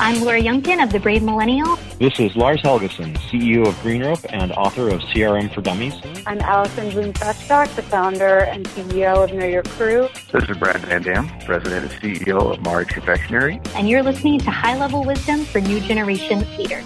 I'm 0.00 0.20
Laura 0.22 0.40
Youngkin 0.40 0.80
of 0.80 0.92
The 0.92 1.00
Brave 1.00 1.24
Millennial. 1.24 1.74
This 1.98 2.20
is 2.20 2.36
Lars 2.36 2.62
Helgeson, 2.62 3.16
CEO 3.16 3.66
of 3.66 3.76
Greenrope 3.82 4.20
and 4.32 4.52
author 4.52 4.88
of 4.90 5.00
CRM 5.00 5.52
for 5.52 5.60
Dummies. 5.60 5.94
I'm 6.24 6.38
Allison 6.38 6.90
Bloom 6.90 7.12
Feststock, 7.12 7.74
the 7.74 7.82
founder 7.82 8.38
and 8.44 8.64
CEO 8.68 9.24
of 9.24 9.32
Know 9.32 9.44
Your 9.44 9.64
Crew. 9.64 10.08
This 10.30 10.48
is 10.48 10.56
Brad 10.56 10.76
Van 10.82 11.02
Dam, 11.02 11.28
President 11.40 11.90
and 11.90 12.00
CEO 12.00 12.52
of 12.52 12.60
Marich 12.60 12.90
Confectionery. 12.90 13.60
And 13.74 13.88
you're 13.88 14.04
listening 14.04 14.38
to 14.38 14.52
High 14.52 14.78
Level 14.78 15.02
Wisdom 15.02 15.44
for 15.44 15.60
New 15.60 15.80
Generation 15.80 16.46
Leaders. 16.56 16.84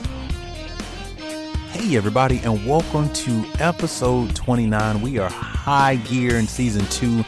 Hey, 1.73 1.99
everybody, 1.99 2.39
and 2.39 2.67
welcome 2.67 3.13
to 3.13 3.45
episode 3.59 4.35
29. 4.35 5.03
We 5.03 5.19
are 5.19 5.29
high 5.29 5.97
gear 5.97 6.37
in 6.37 6.47
season 6.47 6.87
two. 6.87 7.25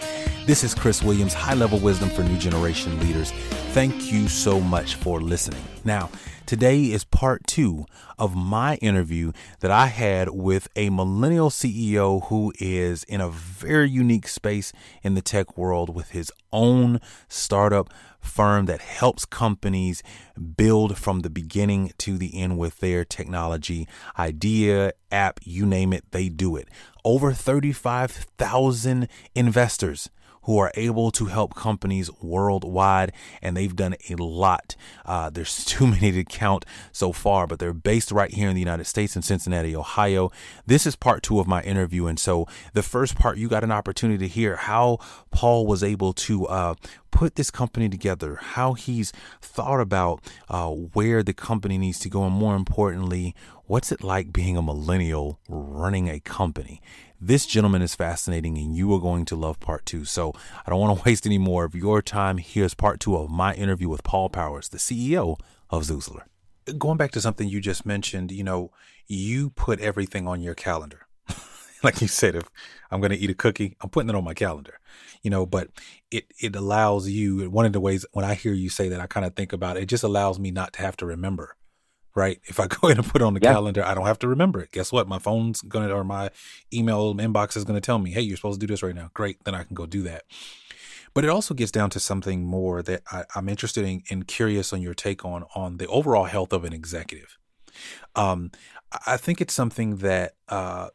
This 0.47 0.65
is 0.65 0.75
Chris 0.75 1.03
Williams, 1.03 1.35
High 1.35 1.55
Level 1.55 1.79
Wisdom 1.79 2.09
for 2.09 2.23
New 2.23 2.39
Generation 2.39 2.99
Leaders. 3.01 3.33
Thank 3.73 4.11
you 4.11 4.29
so 4.29 4.61
much 4.61 4.95
for 4.95 5.21
listening. 5.21 5.63
Now, 5.85 6.11
today 6.47 6.85
is 6.85 7.05
part 7.05 7.47
two 7.47 7.85
of 8.19 8.35
my 8.35 8.77
interview 8.77 9.33
that 9.61 9.71
I 9.71 9.87
had 9.87 10.31
with 10.31 10.67
a 10.75 10.89
millennial 10.89 11.51
CEO 11.51 12.27
who 12.29 12.55
is 12.59 13.05
in 13.05 13.21
a 13.21 13.29
very 13.29 13.91
unique 13.91 14.27
space 14.27 14.73
in 15.03 15.15
the 15.15 15.21
tech 15.21 15.59
world 15.59 15.95
with 15.95 16.11
his 16.11 16.33
own 16.53 17.01
startup 17.29 17.93
firm 18.19 18.65
that 18.65 18.81
helps 18.81 19.27
companies 19.27 20.03
build 20.57 20.97
from 20.97 21.21
the 21.21 21.29
beginning 21.29 21.93
to 21.99 22.17
the 22.17 22.41
end 22.41 22.57
with 22.57 22.79
their 22.79 23.05
technology 23.05 23.87
idea, 24.19 24.93
app, 25.13 25.39
you 25.43 25.67
name 25.67 25.93
it, 25.93 26.05
they 26.13 26.31
do 26.31 26.57
it. 26.57 26.67
Over 27.05 27.35
35,000 27.35 29.07
investors 29.35 30.09
who 30.45 30.59
are 30.59 30.73
able 30.75 31.11
to 31.11 31.27
help 31.27 31.55
companies 31.55 32.11
worldwide, 32.23 33.13
and 33.43 33.57
they've 33.57 33.75
done 33.75 33.97
a 34.09 34.15
lot. 34.17 34.77
Uh, 35.05 35.31
there's 35.31 35.65
too 35.65 35.87
many 35.87 36.13
to 36.13 36.25
count 36.25 36.65
so 36.93 37.13
far, 37.13 37.47
but 37.47 37.59
they're 37.59 37.73
based 37.73 38.13
right 38.13 38.33
here 38.33 38.49
in 38.49 38.55
the 38.55 38.61
United 38.61 38.85
States 38.85 39.17
in 39.17 39.23
Cincinnati, 39.23 39.75
Ohio. 39.75 40.31
This 40.67 40.87
is 40.87 40.97
part 40.97 41.23
two 41.23 41.41
of 41.41 41.47
my 41.47 41.63
interview, 41.63 42.07
and 42.07 42.19
so 42.19 42.47
the 42.73 42.83
first 42.83 43.17
part 43.17 43.39
you 43.39 43.49
got 43.49 43.65
an 43.65 43.73
opportunity 43.73 44.27
to 44.27 44.33
hear 44.33 44.57
how 44.57 44.99
Paul 45.31 45.67
was 45.67 45.83
able 45.83 46.13
to 46.13 46.47
uh, 46.47 46.75
put 47.11 47.37
this 47.37 47.51
company 47.51 47.89
together, 47.89 48.35
how 48.35 48.75
he's 48.75 49.13
thought 49.41 49.81
about 49.81 50.21
uh, 50.49 50.69
where 50.69 51.23
the 51.23 51.33
company 51.33 51.79
needs 51.79 51.99
to 52.01 52.09
go, 52.09 52.25
and 52.25 52.35
more 52.35 52.57
importantly, 52.57 53.35
what's 53.67 53.93
it 53.93 54.03
like 54.03 54.33
being 54.33 54.57
a 54.57 54.63
millennial 54.63 55.39
running 55.49 56.09
a 56.09 56.21
company. 56.21 56.83
This 57.27 57.47
gentleman 57.47 57.81
is 57.81 57.95
fascinating, 57.95 58.59
and 58.59 58.77
you 58.77 58.93
are 58.93 59.01
going 59.01 59.25
to 59.25 59.35
love 59.35 59.59
part 59.59 59.87
two. 59.87 60.05
So 60.05 60.35
I 60.67 60.69
don't 60.69 60.79
want 60.79 60.99
to 60.99 61.05
waste 61.07 61.25
any 61.25 61.39
more 61.39 61.65
of 61.65 61.75
your 61.75 62.03
time. 62.03 62.37
Here's 62.37 62.75
part 62.75 63.01
two 63.01 63.17
of 63.17 63.31
my 63.31 63.55
interview 63.55 63.89
with 63.89 64.05
Paul 64.05 64.29
Powers, 64.29 64.69
the 64.69 64.77
CEO 64.77 65.39
of 65.71 65.85
Zoozler. 65.85 66.25
Going 66.77 66.99
back 66.99 67.13
to 67.13 67.23
something 67.23 67.49
you 67.49 67.63
just 67.63 67.87
mentioned, 67.87 68.31
you 68.31 68.45
know, 68.45 68.73
you 69.07 69.49
put 69.49 69.81
everything 69.81 70.29
on 70.29 70.43
your 70.43 70.55
calendar. 70.55 71.07
like 71.83 72.03
you 72.03 72.09
said, 72.09 72.37
if 72.37 72.45
I'm 72.91 73.01
going 73.01 73.13
to 73.13 73.17
eat 73.17 73.31
a 73.31 73.35
cookie, 73.35 73.75
I'm 73.81 73.89
putting 73.89 74.11
it 74.11 74.17
on 74.17 74.25
my 74.25 74.35
calendar, 74.35 74.79
you 75.23 75.31
know, 75.31 75.47
but 75.47 75.71
it, 76.11 76.27
it 76.43 76.55
allows 76.55 77.09
you, 77.09 77.49
one 77.49 77.65
of 77.65 77.73
the 77.73 77.81
ways 77.81 78.05
when 78.13 78.27
I 78.27 78.35
hear 78.35 78.53
you 78.53 78.69
say 78.69 78.91
that, 78.91 79.01
I 79.01 79.07
kind 79.07 79.25
of 79.25 79.35
think 79.35 79.55
about 79.55 79.79
it, 79.79 79.85
it 79.85 79.87
just 79.87 80.05
allows 80.05 80.39
me 80.39 80.51
not 80.51 80.75
to 80.75 80.83
have 80.83 80.99
to 80.99 81.07
remember 81.07 81.57
right? 82.15 82.41
If 82.45 82.61
I 82.61 82.67
go 82.69 82.89
ahead 82.89 82.99
and 82.99 83.07
put 83.07 83.23
it 83.23 83.25
on 83.25 83.35
the 83.35 83.41
yeah. 83.43 83.53
calendar, 83.53 83.85
I 83.85 83.95
don't 83.95 84.07
have 84.07 84.19
to 84.21 84.29
remember 84.29 84.61
it. 84.61 84.73
Guess 84.73 84.93
what? 84.93 85.09
My 85.09 85.19
phone's 85.19 85.63
going 85.63 85.89
to, 85.89 85.95
or 85.95 86.05
my 86.05 86.31
email 86.73 87.15
inbox 87.15 87.57
is 87.57 87.65
going 87.65 87.81
to 87.81 87.85
tell 87.85 87.99
me, 87.99 88.11
hey, 88.11 88.21
you're 88.21 88.37
supposed 88.37 88.61
to 88.61 88.67
do 88.67 88.73
this 88.73 88.83
right 88.83 88.95
now. 88.95 89.11
Great. 89.15 89.43
Then 89.45 89.55
I 89.55 89.65
can 89.65 89.75
go 89.75 89.87
do 89.87 90.03
that. 90.03 90.25
But 91.13 91.25
it 91.25 91.31
also 91.31 91.55
gets 91.55 91.71
down 91.71 91.91
to 91.91 92.01
something 92.01 92.45
more 92.45 92.83
that 92.83 93.03
I, 93.11 93.25
am 93.37 93.49
interested 93.49 93.85
in 93.85 94.03
and 94.11 94.27
curious 94.27 94.73
on 94.73 94.83
your 94.83 94.95
take 94.95 95.25
on, 95.25 95.45
on 95.55 95.77
the 95.77 95.87
overall 95.87 96.25
health 96.25 96.53
of 96.53 96.65
an 96.65 96.73
executive. 96.73 97.39
Um, 98.17 98.51
I 99.07 99.17
think 99.17 99.41
it's 99.41 99.55
something 99.55 99.97
that 99.99 100.35
uh, 100.49 100.89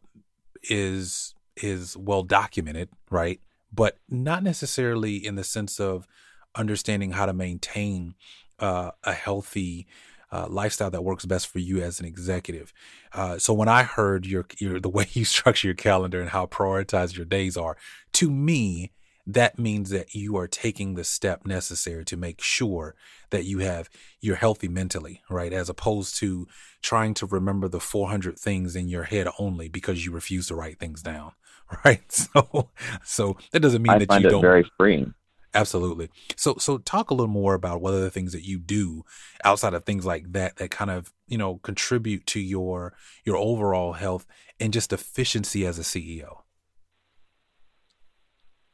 is 0.64 1.34
is 1.56 1.96
well 1.96 2.22
documented, 2.22 2.88
right? 3.10 3.40
But 3.72 3.98
not 4.08 4.42
necessarily 4.42 5.16
in 5.16 5.34
the 5.34 5.44
sense 5.44 5.78
of 5.78 6.06
understanding 6.54 7.12
how 7.12 7.26
to 7.26 7.32
maintain 7.32 8.14
uh, 8.58 8.92
a 9.04 9.12
healthy 9.12 9.86
uh, 10.32 10.46
lifestyle 10.48 10.90
that 10.90 11.04
works 11.04 11.24
best 11.24 11.46
for 11.48 11.58
you 11.58 11.80
as 11.80 12.00
an 12.00 12.06
executive. 12.06 12.72
Uh, 13.12 13.38
so 13.38 13.52
when 13.52 13.68
I 13.68 13.82
heard 13.82 14.26
your, 14.26 14.46
your 14.58 14.80
the 14.80 14.88
way 14.90 15.06
you 15.12 15.24
structure 15.24 15.68
your 15.68 15.74
calendar 15.74 16.20
and 16.20 16.30
how 16.30 16.46
prioritized 16.46 17.16
your 17.16 17.26
days 17.26 17.56
are, 17.56 17.76
to 18.14 18.30
me, 18.30 18.92
that 19.26 19.58
means 19.58 19.90
that 19.90 20.14
you 20.14 20.36
are 20.36 20.48
taking 20.48 20.94
the 20.94 21.04
step 21.04 21.46
necessary 21.46 22.04
to 22.04 22.16
make 22.16 22.42
sure 22.42 22.94
that 23.30 23.44
you 23.44 23.58
have 23.58 23.88
you're 24.20 24.36
healthy 24.36 24.68
mentally, 24.68 25.22
right? 25.28 25.52
As 25.52 25.68
opposed 25.68 26.16
to 26.18 26.46
trying 26.82 27.14
to 27.14 27.26
remember 27.26 27.68
the 27.68 27.80
400 27.80 28.38
things 28.38 28.74
in 28.74 28.88
your 28.88 29.04
head 29.04 29.28
only 29.38 29.68
because 29.68 30.04
you 30.04 30.12
refuse 30.12 30.48
to 30.48 30.54
write 30.54 30.78
things 30.78 31.02
down, 31.02 31.32
right? 31.84 32.10
So, 32.10 32.70
so 33.04 33.36
that 33.52 33.60
doesn't 33.60 33.82
mean 33.82 33.92
I 33.92 33.98
that 33.98 34.08
find 34.08 34.22
you 34.22 34.28
it 34.28 34.32
don't. 34.32 34.42
Very 34.42 34.68
freeing. 34.76 35.14
Absolutely. 35.52 36.08
So 36.36 36.56
so 36.58 36.78
talk 36.78 37.10
a 37.10 37.14
little 37.14 37.26
more 37.26 37.54
about 37.54 37.80
what 37.80 37.94
are 37.94 38.00
the 38.00 38.10
things 38.10 38.32
that 38.32 38.46
you 38.46 38.58
do 38.58 39.04
outside 39.44 39.74
of 39.74 39.84
things 39.84 40.06
like 40.06 40.32
that 40.32 40.56
that 40.56 40.70
kind 40.70 40.90
of, 40.90 41.12
you 41.26 41.36
know, 41.36 41.56
contribute 41.58 42.26
to 42.26 42.40
your 42.40 42.94
your 43.24 43.36
overall 43.36 43.94
health 43.94 44.26
and 44.60 44.72
just 44.72 44.92
efficiency 44.92 45.66
as 45.66 45.78
a 45.78 45.82
CEO. 45.82 46.42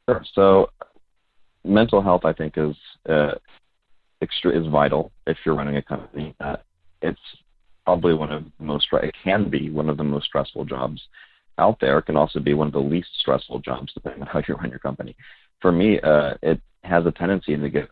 Sure. 0.09 0.23
So 0.35 0.71
mental 1.65 2.03
health 2.03 2.25
I 2.25 2.35
think 2.35 2.55
is 2.59 2.77
uh, 3.09 3.33
extra 4.21 4.59
is 4.59 4.67
vital 4.67 5.13
if 5.27 5.39
you're 5.47 5.57
running 5.57 5.77
a 5.77 5.83
company. 5.83 6.35
Uh, 6.41 6.57
it's 7.01 7.21
probably 7.87 8.13
one 8.13 8.33
of 8.33 8.45
the 8.45 8.65
most 8.65 8.89
it 8.93 9.15
can 9.25 9.49
be 9.49 9.71
one 9.71 9.89
of 9.89 9.97
the 9.97 10.05
most 10.05 10.27
stressful 10.27 10.67
jobs 10.67 11.01
out 11.57 11.79
there. 11.81 11.97
It 11.99 12.03
can 12.03 12.19
also 12.19 12.39
be 12.39 12.53
one 12.53 12.67
of 12.67 12.75
the 12.75 12.81
least 12.81 13.09
stressful 13.19 13.61
jobs 13.61 13.95
depending 13.95 14.21
on 14.21 14.29
how 14.29 14.43
you 14.47 14.57
run 14.57 14.69
your 14.69 14.79
company 14.79 15.17
for 15.61 15.73
me, 15.73 16.01
uh, 16.01 16.35
it 16.43 16.61
has 16.85 17.07
a 17.07 17.13
tendency 17.13 17.57
to 17.57 17.69
get 17.69 17.89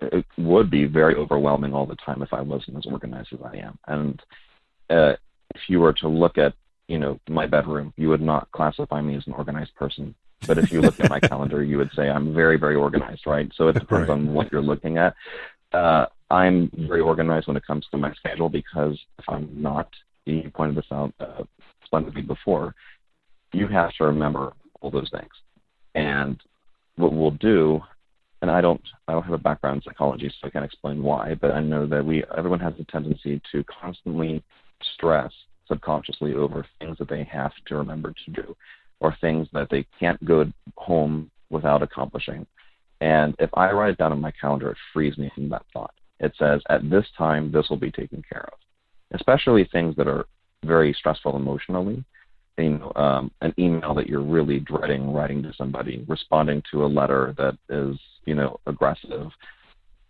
it 0.00 0.26
would 0.38 0.70
be 0.70 0.84
very 0.84 1.14
overwhelming 1.14 1.72
all 1.72 1.86
the 1.86 1.96
time 1.96 2.22
if 2.22 2.32
I 2.32 2.42
wasn't 2.42 2.76
as 2.76 2.86
organized 2.86 3.32
as 3.32 3.40
I 3.42 3.56
am. 3.56 3.78
And 3.86 4.22
uh, 4.90 5.14
if 5.54 5.62
you 5.68 5.80
were 5.80 5.94
to 5.94 6.08
look 6.08 6.38
at 6.38 6.54
you 6.88 6.98
know 6.98 7.20
my 7.28 7.46
bedroom, 7.46 7.92
you 7.96 8.08
would 8.08 8.20
not 8.20 8.50
classify 8.52 9.00
me 9.00 9.16
as 9.16 9.26
an 9.26 9.32
organized 9.32 9.74
person. 9.74 10.14
But 10.46 10.58
if 10.58 10.72
you 10.72 10.80
look 10.80 10.98
at 11.00 11.10
my 11.10 11.20
calendar, 11.32 11.62
you 11.62 11.76
would 11.78 11.90
say 11.94 12.08
I'm 12.08 12.34
very 12.34 12.58
very 12.58 12.74
organized, 12.74 13.26
right? 13.26 13.50
So 13.56 13.68
it 13.68 13.74
depends 13.74 14.08
right. 14.08 14.10
on 14.10 14.32
what 14.32 14.50
you're 14.52 14.62
looking 14.62 14.98
at. 14.98 15.14
Uh, 15.72 16.06
I'm 16.30 16.70
very 16.76 17.00
organized 17.00 17.46
when 17.46 17.56
it 17.56 17.66
comes 17.66 17.86
to 17.90 17.96
my 17.96 18.12
schedule 18.14 18.48
because 18.48 18.98
if 19.18 19.24
I'm 19.28 19.50
not, 19.60 19.88
you 20.26 20.50
pointed 20.54 20.76
this 20.76 20.90
out 20.92 21.12
uh, 21.20 21.42
splendidly 21.84 22.22
before, 22.22 22.74
you 23.52 23.66
have 23.66 23.92
to 23.94 24.04
remember 24.04 24.52
all 24.80 24.90
those 24.90 25.10
things. 25.10 25.30
And 25.94 26.40
what 26.96 27.12
we'll 27.12 27.30
do, 27.32 27.80
and 28.42 28.50
I 28.50 28.60
don't 28.60 28.80
I 29.08 29.12
don't 29.12 29.22
have 29.22 29.34
a 29.34 29.38
background 29.38 29.76
in 29.76 29.82
psychology, 29.82 30.28
so 30.28 30.46
I 30.46 30.50
can't 30.50 30.64
explain 30.64 31.02
why, 31.02 31.34
but 31.34 31.52
I 31.52 31.60
know 31.60 31.86
that 31.86 32.04
we 32.04 32.24
everyone 32.36 32.60
has 32.60 32.74
a 32.78 32.84
tendency 32.84 33.40
to 33.52 33.64
constantly 33.64 34.42
stress 34.94 35.32
subconsciously 35.68 36.34
over 36.34 36.66
things 36.78 36.98
that 36.98 37.08
they 37.08 37.24
have 37.24 37.52
to 37.66 37.76
remember 37.76 38.12
to 38.24 38.30
do, 38.32 38.56
or 39.00 39.16
things 39.20 39.48
that 39.52 39.68
they 39.70 39.86
can't 39.98 40.22
go 40.24 40.44
home 40.76 41.30
without 41.50 41.82
accomplishing. 41.82 42.46
And 43.00 43.34
if 43.38 43.50
I 43.54 43.70
write 43.72 43.90
it 43.90 43.98
down 43.98 44.12
on 44.12 44.20
my 44.20 44.32
calendar, 44.32 44.70
it 44.70 44.76
frees 44.92 45.16
me 45.16 45.30
from 45.34 45.48
that 45.50 45.64
thought. 45.72 45.94
It 46.18 46.34
says, 46.38 46.60
at 46.68 46.88
this 46.90 47.06
time, 47.16 47.50
this 47.50 47.70
will 47.70 47.78
be 47.78 47.90
taken 47.90 48.22
care 48.30 48.46
of. 48.52 48.58
Especially 49.12 49.68
things 49.72 49.96
that 49.96 50.06
are 50.06 50.26
very 50.64 50.92
stressful 50.92 51.34
emotionally. 51.34 52.04
Um, 52.96 53.30
an 53.40 53.54
email 53.58 53.94
that 53.94 54.06
you're 54.06 54.20
really 54.20 54.60
dreading 54.60 55.12
writing 55.12 55.42
to 55.44 55.52
somebody, 55.56 56.04
responding 56.08 56.62
to 56.70 56.84
a 56.84 56.86
letter 56.86 57.34
that 57.38 57.56
is, 57.68 57.98
you 58.26 58.34
know, 58.34 58.60
aggressive, 58.66 59.30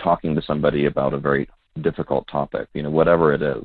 talking 0.02 0.34
to 0.34 0.42
somebody 0.42 0.86
about 0.86 1.14
a 1.14 1.18
very 1.18 1.48
difficult 1.80 2.26
topic, 2.28 2.68
you 2.74 2.82
know, 2.82 2.90
whatever 2.90 3.32
it 3.32 3.42
is. 3.42 3.64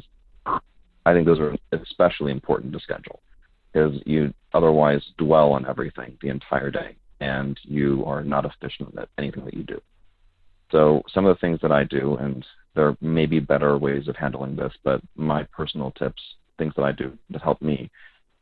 I 1.06 1.14
think 1.14 1.26
those 1.26 1.40
are 1.40 1.56
especially 1.72 2.32
important 2.32 2.74
to 2.74 2.80
schedule 2.80 3.22
because 3.72 4.00
you 4.06 4.34
otherwise 4.54 5.02
dwell 5.18 5.52
on 5.54 5.68
everything 5.68 6.18
the 6.22 6.30
entire 6.30 6.72
day 6.72 6.96
and 7.20 7.60
you 7.64 8.04
are 8.06 8.24
not 8.24 8.46
efficient 8.46 8.98
at 8.98 9.10
anything 9.18 9.46
that 9.46 9.54
you 9.54 9.64
do. 9.64 9.82
So 10.72 11.04
some 11.14 11.26
of 11.26 11.36
the 11.36 11.40
things 11.40 11.60
that 11.62 11.72
I 11.72 11.84
do, 11.84 12.18
and 12.18 12.46
there 12.76 12.98
may 13.02 13.26
be 13.26 13.40
better 13.40 13.78
ways 13.78 14.08
of 14.08 14.16
handling 14.16 14.56
this, 14.56 14.74
but 14.84 15.02
my 15.16 15.44
personal 15.44 15.92
tips, 15.92 16.22
things 16.58 16.74
that 16.76 16.84
I 16.84 16.92
do 16.92 17.18
that 17.30 17.42
help 17.42 17.62
me. 17.62 17.90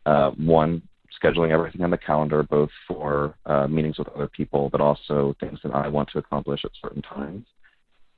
Uh, 0.05 0.31
one, 0.31 0.81
scheduling 1.21 1.51
everything 1.51 1.81
on 1.81 1.89
the 1.89 1.97
calendar, 1.97 2.43
both 2.43 2.69
for 2.87 3.35
uh, 3.45 3.67
meetings 3.67 3.97
with 3.97 4.09
other 4.09 4.27
people, 4.27 4.69
but 4.69 4.81
also 4.81 5.35
things 5.39 5.59
that 5.63 5.73
I 5.73 5.87
want 5.87 6.09
to 6.09 6.19
accomplish 6.19 6.61
at 6.65 6.71
certain 6.81 7.01
times. 7.01 7.45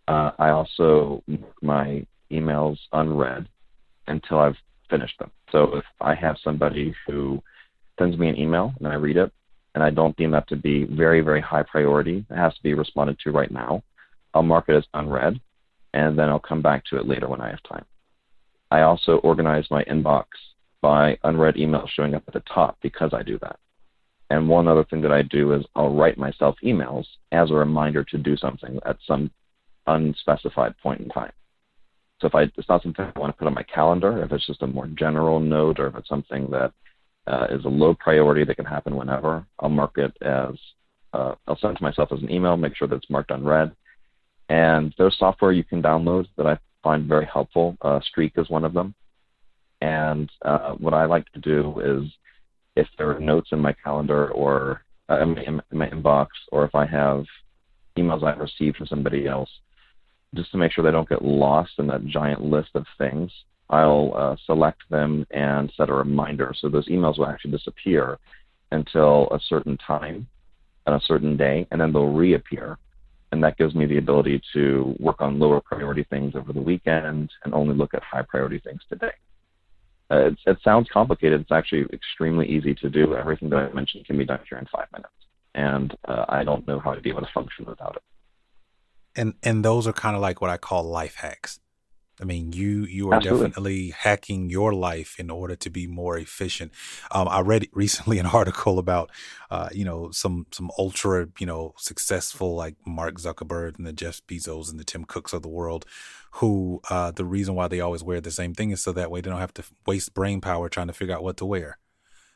Uh, 0.08 0.32
I 0.40 0.50
also 0.50 1.24
mark 1.28 1.62
my 1.62 2.06
emails 2.32 2.78
unread 2.94 3.48
until 4.08 4.40
I've 4.40 4.58
finished 4.90 5.18
them. 5.20 5.32
So 5.52 5.76
if 5.78 5.86
I 6.02 6.16
have 6.16 6.38
somebody 6.44 6.94
who 7.08 7.42
sends 8.00 8.18
me 8.18 8.30
an 8.30 8.38
email 8.38 8.74
and 8.80 8.88
I 8.88 8.96
read 8.96 9.18
it, 9.18 9.32
and 9.74 9.84
I 9.84 9.90
don't 9.90 10.16
deem 10.16 10.32
that 10.32 10.48
to 10.48 10.56
be 10.56 10.86
very, 10.86 11.22
very 11.22 11.42
high 11.42 11.64
priority, 11.64 12.26
it 12.30 12.36
has 12.36 12.54
to 12.56 12.64
be 12.64 12.74
responded 12.74 13.20
to 13.20 13.32
right 13.32 13.52
now, 13.52 13.84
I'll 14.34 14.44
mark 14.44 14.70
it 14.70 14.76
as 14.76 14.86
unread, 14.94 15.40
and 15.94 16.18
then 16.18 16.30
I'll 16.30 16.40
come 16.40 16.62
back 16.62 16.86
to 16.86 16.98
it 16.98 17.08
later 17.08 17.28
when 17.28 17.42
I 17.42 17.50
have 17.50 17.64
time. 17.64 17.86
I 18.72 18.82
also 18.82 19.18
organize 19.18 19.66
my 19.70 19.84
inbox 19.84 20.26
by 20.86 21.18
unread 21.24 21.56
emails 21.56 21.90
showing 21.90 22.14
up 22.14 22.22
at 22.28 22.36
the 22.36 22.42
top 22.42 22.78
because 22.84 23.12
I 23.12 23.24
do 23.24 23.40
that. 23.40 23.58
And 24.30 24.48
one 24.48 24.68
other 24.68 24.84
thing 24.84 25.02
that 25.02 25.12
I 25.12 25.24
do 25.24 25.54
is 25.54 25.66
I'll 25.76 25.96
write 25.96 26.16
myself 26.16 26.58
emails 26.64 27.06
as 27.32 27.50
a 27.50 27.56
reminder 27.56 28.04
to 28.04 28.20
do 28.20 28.38
something 28.38 28.78
at 28.86 28.98
some 29.08 29.32
unspecified 29.88 30.78
point 30.84 31.02
in 31.02 31.10
time. 31.10 31.32
So 32.22 32.28
if 32.28 32.36
I, 32.36 32.44
it's 32.44 32.70
not 32.70 32.84
something 32.84 33.04
I 33.04 33.20
want 33.20 33.34
to 33.34 33.38
put 33.38 33.48
on 33.48 33.56
my 33.56 33.64
calendar, 33.64 34.24
if 34.24 34.32
it's 34.32 34.46
just 34.46 34.62
a 34.62 34.68
more 34.68 34.86
general 34.86 35.40
note, 35.40 35.80
or 35.80 35.88
if 35.88 35.96
it's 35.96 36.08
something 36.08 36.52
that 36.52 36.72
uh, 37.26 37.48
is 37.50 37.66
a 37.66 37.70
low 37.70 37.96
priority 37.96 38.44
that 38.44 38.58
can 38.58 38.66
happen 38.66 38.96
whenever, 38.96 39.44
I'll 39.60 39.70
mark 39.70 39.98
it 39.98 40.16
as 40.22 40.54
uh, 41.14 41.34
I'll 41.48 41.58
send 41.58 41.74
it 41.74 41.78
to 41.80 41.84
myself 41.84 42.12
as 42.12 42.22
an 42.22 42.30
email, 42.30 42.58
make 42.58 42.76
sure 42.76 42.88
that 42.88 42.98
it's 42.98 43.10
marked 43.10 43.32
unread. 43.32 43.72
And 44.50 44.94
there's 45.00 45.18
software 45.18 45.52
you 45.52 45.64
can 45.64 45.82
download 45.82 46.28
that 46.38 46.46
I 46.46 46.60
find 46.84 47.08
very 47.08 47.26
helpful. 47.26 47.76
Uh, 47.82 48.00
Streak 48.02 48.34
is 48.38 48.52
one 48.52 48.66
of 48.66 48.76
them. 48.76 48.94
And 49.86 50.32
uh, 50.42 50.72
what 50.74 50.96
I 50.96 51.06
like 51.06 51.32
to 51.34 51.40
do 51.40 51.60
is, 51.80 52.12
if 52.76 52.88
there 52.98 53.16
are 53.16 53.20
notes 53.20 53.50
in 53.52 53.60
my 53.60 53.74
calendar 53.84 54.32
or 54.32 54.82
uh, 55.10 55.22
in, 55.22 55.36
my, 55.36 55.44
in 55.44 55.78
my 55.78 55.90
inbox, 55.90 56.30
or 56.52 56.66
if 56.66 56.74
I 56.74 56.88
have 56.88 57.24
emails 57.96 58.24
I've 58.24 58.40
received 58.40 58.78
from 58.78 58.88
somebody 58.88 59.28
else, 59.28 59.50
just 60.34 60.52
to 60.52 60.58
make 60.58 60.72
sure 60.72 60.84
they 60.84 60.92
don't 60.92 61.08
get 61.08 61.24
lost 61.24 61.74
in 61.78 61.86
that 61.88 62.08
giant 62.08 62.42
list 62.44 62.70
of 62.74 62.86
things, 62.98 63.32
I'll 63.70 64.12
uh, 64.16 64.36
select 64.48 64.82
them 64.90 65.26
and 65.32 65.72
set 65.78 65.90
a 65.90 65.94
reminder. 65.94 66.54
So 66.60 66.68
those 66.68 66.90
emails 66.90 67.20
will 67.20 67.28
actually 67.28 67.52
disappear 67.52 68.18
until 68.72 69.28
a 69.32 69.40
certain 69.48 69.78
time 69.78 70.28
and 70.88 70.96
a 70.96 71.06
certain 71.06 71.38
day, 71.38 71.68
and 71.70 71.80
then 71.80 71.94
they'll 71.94 72.12
reappear. 72.12 72.80
And 73.32 73.44
that 73.44 73.58
gives 73.58 73.76
me 73.76 73.86
the 73.86 73.98
ability 73.98 74.42
to 74.54 74.96
work 75.00 75.22
on 75.22 75.40
lower 75.40 75.62
priority 75.62 76.06
things 76.10 76.34
over 76.36 76.52
the 76.54 76.62
weekend 76.62 77.30
and 77.44 77.54
only 77.54 77.76
look 77.76 77.94
at 77.94 78.04
high 78.04 78.26
priority 78.28 78.60
things 78.60 78.82
today. 78.90 79.14
Uh, 80.10 80.32
it 80.46 80.58
sounds 80.64 80.88
complicated. 80.92 81.42
It's 81.42 81.52
actually 81.52 81.86
extremely 81.92 82.48
easy 82.48 82.76
to 82.76 82.90
do. 82.90 83.16
Everything 83.16 83.50
that 83.50 83.60
I 83.60 83.74
mentioned 83.74 84.06
can 84.06 84.18
be 84.18 84.26
done 84.26 84.40
here 84.48 84.60
in 84.60 84.68
five 84.68 84.88
minutes. 84.92 85.14
And 85.56 85.96
uh, 86.08 86.26
I 86.30 86.44
don't 86.44 86.68
know 86.68 86.80
how 86.80 86.94
to 86.94 87.02
be 87.02 87.10
able 87.10 87.22
to 87.22 87.32
function 87.34 87.66
without 87.66 87.96
it 87.96 88.04
and 89.16 89.34
and 89.44 89.64
those 89.64 89.88
are 89.88 89.94
kind 89.94 90.16
of 90.16 90.22
like 90.22 90.42
what 90.42 90.50
I 90.50 90.58
call 90.58 90.84
life 90.84 91.16
hacks. 91.16 91.60
I 92.22 92.24
mean, 92.24 92.54
you 92.54 92.86
you 92.86 93.10
are 93.10 93.16
Absolutely. 93.16 93.48
definitely 93.48 93.90
hacking 93.90 94.50
your 94.50 94.74
life 94.74 95.20
in 95.20 95.30
order 95.30 95.56
to 95.58 95.70
be 95.70 95.86
more 95.86 96.18
efficient. 96.18 96.72
Um, 97.12 97.28
I 97.28 97.42
read 97.42 97.68
recently 97.74 98.20
an 98.20 98.26
article 98.26 98.80
about, 98.80 99.12
uh, 99.52 99.70
you 99.74 99.84
know, 99.84 100.12
some 100.12 100.46
some 100.52 100.72
ultra 100.78 101.28
you 101.40 101.46
know 101.46 101.74
successful 101.78 102.56
like 102.56 102.76
Mark 102.86 103.16
Zuckerberg 103.16 103.78
and 103.78 103.86
the 103.86 103.94
Jeff 103.94 104.22
Bezos 104.28 104.70
and 104.70 104.80
the 104.80 104.86
Tim 104.86 105.04
Cooks 105.04 105.34
of 105.34 105.42
the 105.42 105.50
world, 105.50 105.86
who 106.36 106.82
uh, 106.90 107.12
the 107.12 107.26
reason 107.26 107.56
why 107.56 107.68
they 107.68 107.80
always 107.80 108.04
wear 108.04 108.20
the 108.20 108.32
same 108.32 108.54
thing 108.54 108.72
is 108.72 108.82
so 108.82 108.92
that 108.92 109.10
way 109.10 109.22
they 109.22 109.30
don't 109.30 109.40
have 109.40 109.54
to 109.54 109.64
waste 109.86 110.14
brain 110.14 110.42
power 110.42 110.68
trying 110.68 110.88
to 110.88 110.94
figure 110.94 111.16
out 111.16 111.24
what 111.24 111.38
to 111.38 111.46
wear. 111.46 111.78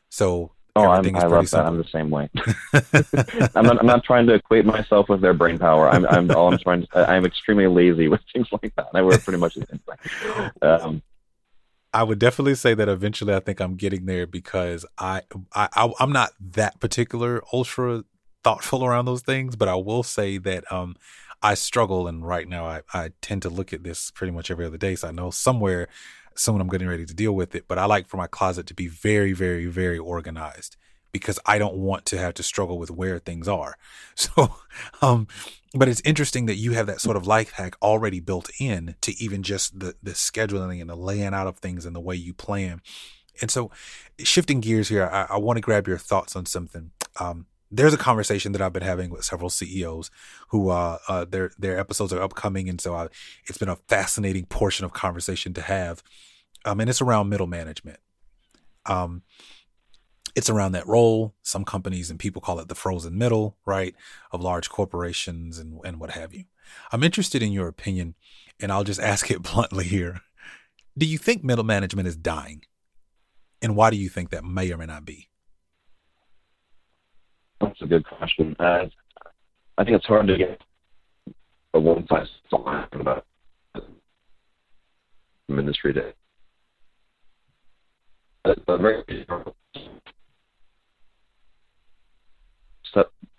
So 0.10 0.54
Oh, 0.76 0.88
I'm, 0.88 1.16
I 1.16 1.26
love 1.26 1.50
that. 1.50 1.66
I'm 1.66 1.78
the 1.78 1.84
same 1.84 2.10
way. 2.10 2.30
I'm, 3.56 3.66
not, 3.66 3.80
I'm 3.80 3.86
not 3.86 4.04
trying 4.04 4.28
to 4.28 4.36
equate 4.36 4.66
myself 4.66 5.10
with 5.10 5.20
their 5.20 5.34
brain 5.34 5.58
power. 5.58 5.90
I'm, 5.90 6.06
I'm 6.06 6.32
all 6.32 6.54
I'm 6.54 6.60
trying 6.60 6.86
to. 6.86 7.10
I'm 7.10 7.26
extremely 7.26 7.68
lazy 7.68 8.08
with 8.08 8.22
things 8.34 8.48
like 8.52 8.74
that. 8.76 8.88
I 8.94 9.02
wear 9.02 9.18
pretty 9.18 9.40
much 9.40 9.56
the 9.56 9.66
same 9.66 9.80
thing. 9.80 10.52
Um, 10.62 11.02
I 11.92 12.04
would 12.04 12.20
definitely 12.20 12.56
say 12.56 12.76
that 12.76 12.88
eventually 12.88 13.34
I 13.34 13.40
think 13.40 13.60
I'm 13.60 13.76
getting 13.76 14.06
there 14.06 14.28
because 14.28 14.86
I, 14.98 15.24
I 15.54 15.92
I'm 16.00 16.12
not 16.12 16.32
that 16.40 16.80
particular 16.80 17.42
ultra 17.52 18.04
thoughtful 18.44 18.86
around 18.86 19.06
those 19.06 19.24
things, 19.24 19.56
but 19.56 19.68
I 19.68 19.76
will 19.76 20.04
say 20.04 20.38
that 20.38 20.72
um 20.72 20.96
I 21.42 21.54
struggle 21.54 22.08
and 22.08 22.26
right 22.26 22.48
now 22.48 22.66
I, 22.66 22.82
I 22.94 23.12
tend 23.22 23.42
to 23.44 23.50
look 23.50 23.74
at 23.74 23.84
this 23.84 24.12
pretty 24.12 24.32
much 24.32 24.52
every 24.52 24.66
other 24.66 24.78
day. 24.78 24.96
So 24.96 25.08
I 25.08 25.12
know 25.12 25.32
somewhere 25.32 25.88
soon 26.36 26.62
I'm 26.62 26.70
getting 26.70 26.88
ready 26.88 27.06
to 27.06 27.14
deal 27.14 27.34
with 27.34 27.56
it. 27.56 27.66
But 27.68 27.78
I 27.78 27.86
like 27.86 28.08
for 28.08 28.18
my 28.18 28.28
closet 28.28 28.66
to 28.68 28.74
be 28.74 28.88
very, 28.88 29.34
very, 29.34 29.66
very 29.66 29.98
organized 29.98 30.78
because 31.12 31.40
I 31.46 31.58
don't 31.58 31.76
want 31.76 32.06
to 32.08 32.18
have 32.18 32.36
to 32.36 32.44
struggle 32.44 32.78
with 32.78 32.92
where 32.92 33.20
things 33.20 33.48
are. 33.48 33.76
So, 34.16 34.54
um, 35.02 35.28
but 35.74 35.88
it's 35.88 36.02
interesting 36.02 36.46
that 36.48 36.56
you 36.56 36.74
have 36.74 36.88
that 36.88 37.00
sort 37.00 37.16
of 37.16 37.26
life 37.26 37.52
hack 37.52 37.76
already 37.82 38.20
built 38.20 38.50
in 38.60 38.96
to 39.02 39.14
even 39.24 39.44
just 39.44 39.80
the 39.80 39.96
the 40.04 40.12
scheduling 40.12 40.82
and 40.82 40.90
the 40.90 40.96
laying 40.96 41.34
out 41.34 41.48
of 41.48 41.60
things 41.60 41.86
and 41.86 41.96
the 41.96 42.02
way 42.02 42.16
you 42.16 42.34
plan. 42.34 42.82
And 43.42 43.50
so, 43.50 43.72
shifting 44.18 44.60
gears 44.60 44.90
here, 44.90 45.06
I, 45.06 45.36
I 45.36 45.38
want 45.38 45.56
to 45.56 45.62
grab 45.62 45.88
your 45.88 45.98
thoughts 45.98 46.36
on 46.36 46.46
something. 46.46 46.92
Um, 47.18 47.46
there's 47.72 47.94
a 47.94 47.98
conversation 47.98 48.52
that 48.54 48.62
I've 48.62 48.74
been 48.74 48.84
having 48.84 49.10
with 49.10 49.24
several 49.24 49.50
CEOs 49.50 50.10
who 50.50 50.70
uh, 50.70 50.98
uh, 51.08 51.26
their 51.26 51.52
their 51.58 51.80
episodes 51.80 52.12
are 52.14 52.22
upcoming, 52.22 52.68
and 52.68 52.82
so 52.82 52.96
I, 52.96 53.08
it's 53.48 53.58
been 53.58 53.70
a 53.70 53.76
fascinating 53.76 54.46
portion 54.46 54.86
of 54.86 54.94
conversation 54.94 55.54
to 55.54 55.62
have 55.62 56.04
um, 56.66 56.80
and 56.80 56.90
it's 56.90 57.02
around 57.02 57.30
middle 57.30 57.48
management. 57.48 58.00
Um, 58.86 59.24
it's 60.36 60.50
around 60.50 60.74
that 60.74 60.88
role. 60.88 61.36
Some 61.42 61.66
companies 61.66 62.10
and 62.10 62.20
people 62.20 62.42
call 62.42 62.60
it 62.60 62.68
the 62.68 62.76
frozen 62.76 63.18
middle, 63.18 63.58
right, 63.66 63.96
of 64.32 64.42
large 64.42 64.70
corporations 64.70 65.58
and, 65.58 65.80
and 65.84 66.00
what 66.00 66.12
have 66.12 66.34
you. 66.34 66.46
I'm 66.92 67.04
interested 67.04 67.42
in 67.42 67.52
your 67.52 67.68
opinion, 67.68 68.16
and 68.60 68.72
I'll 68.72 68.84
just 68.84 69.00
ask 69.02 69.32
it 69.32 69.42
bluntly 69.42 69.86
here. 69.86 70.22
Do 70.98 71.06
you 71.06 71.18
think 71.18 71.44
middle 71.44 71.66
management 71.66 72.08
is 72.08 72.16
dying? 72.16 72.64
And 73.62 73.76
why 73.76 73.90
do 73.90 73.98
you 73.98 74.10
think 74.10 74.30
that 74.30 74.44
may 74.44 74.72
or 74.72 74.78
may 74.78 74.86
not 74.86 75.06
be? 75.06 75.30
That's 77.62 77.82
a 77.82 77.86
good 77.86 78.06
question. 78.06 78.56
Uh, 78.60 78.86
I 79.78 79.84
think 79.84 79.98
it's 79.98 80.06
hard 80.06 80.28
to 80.28 80.38
get 80.38 80.62
a 81.74 81.80
one 81.80 82.06
size 82.08 82.28
fits 82.42 82.54
all 82.54 82.70
answer 82.70 83.00
about 83.00 83.26
ministry 85.48 85.94
to 85.94 86.14
very 88.68 89.04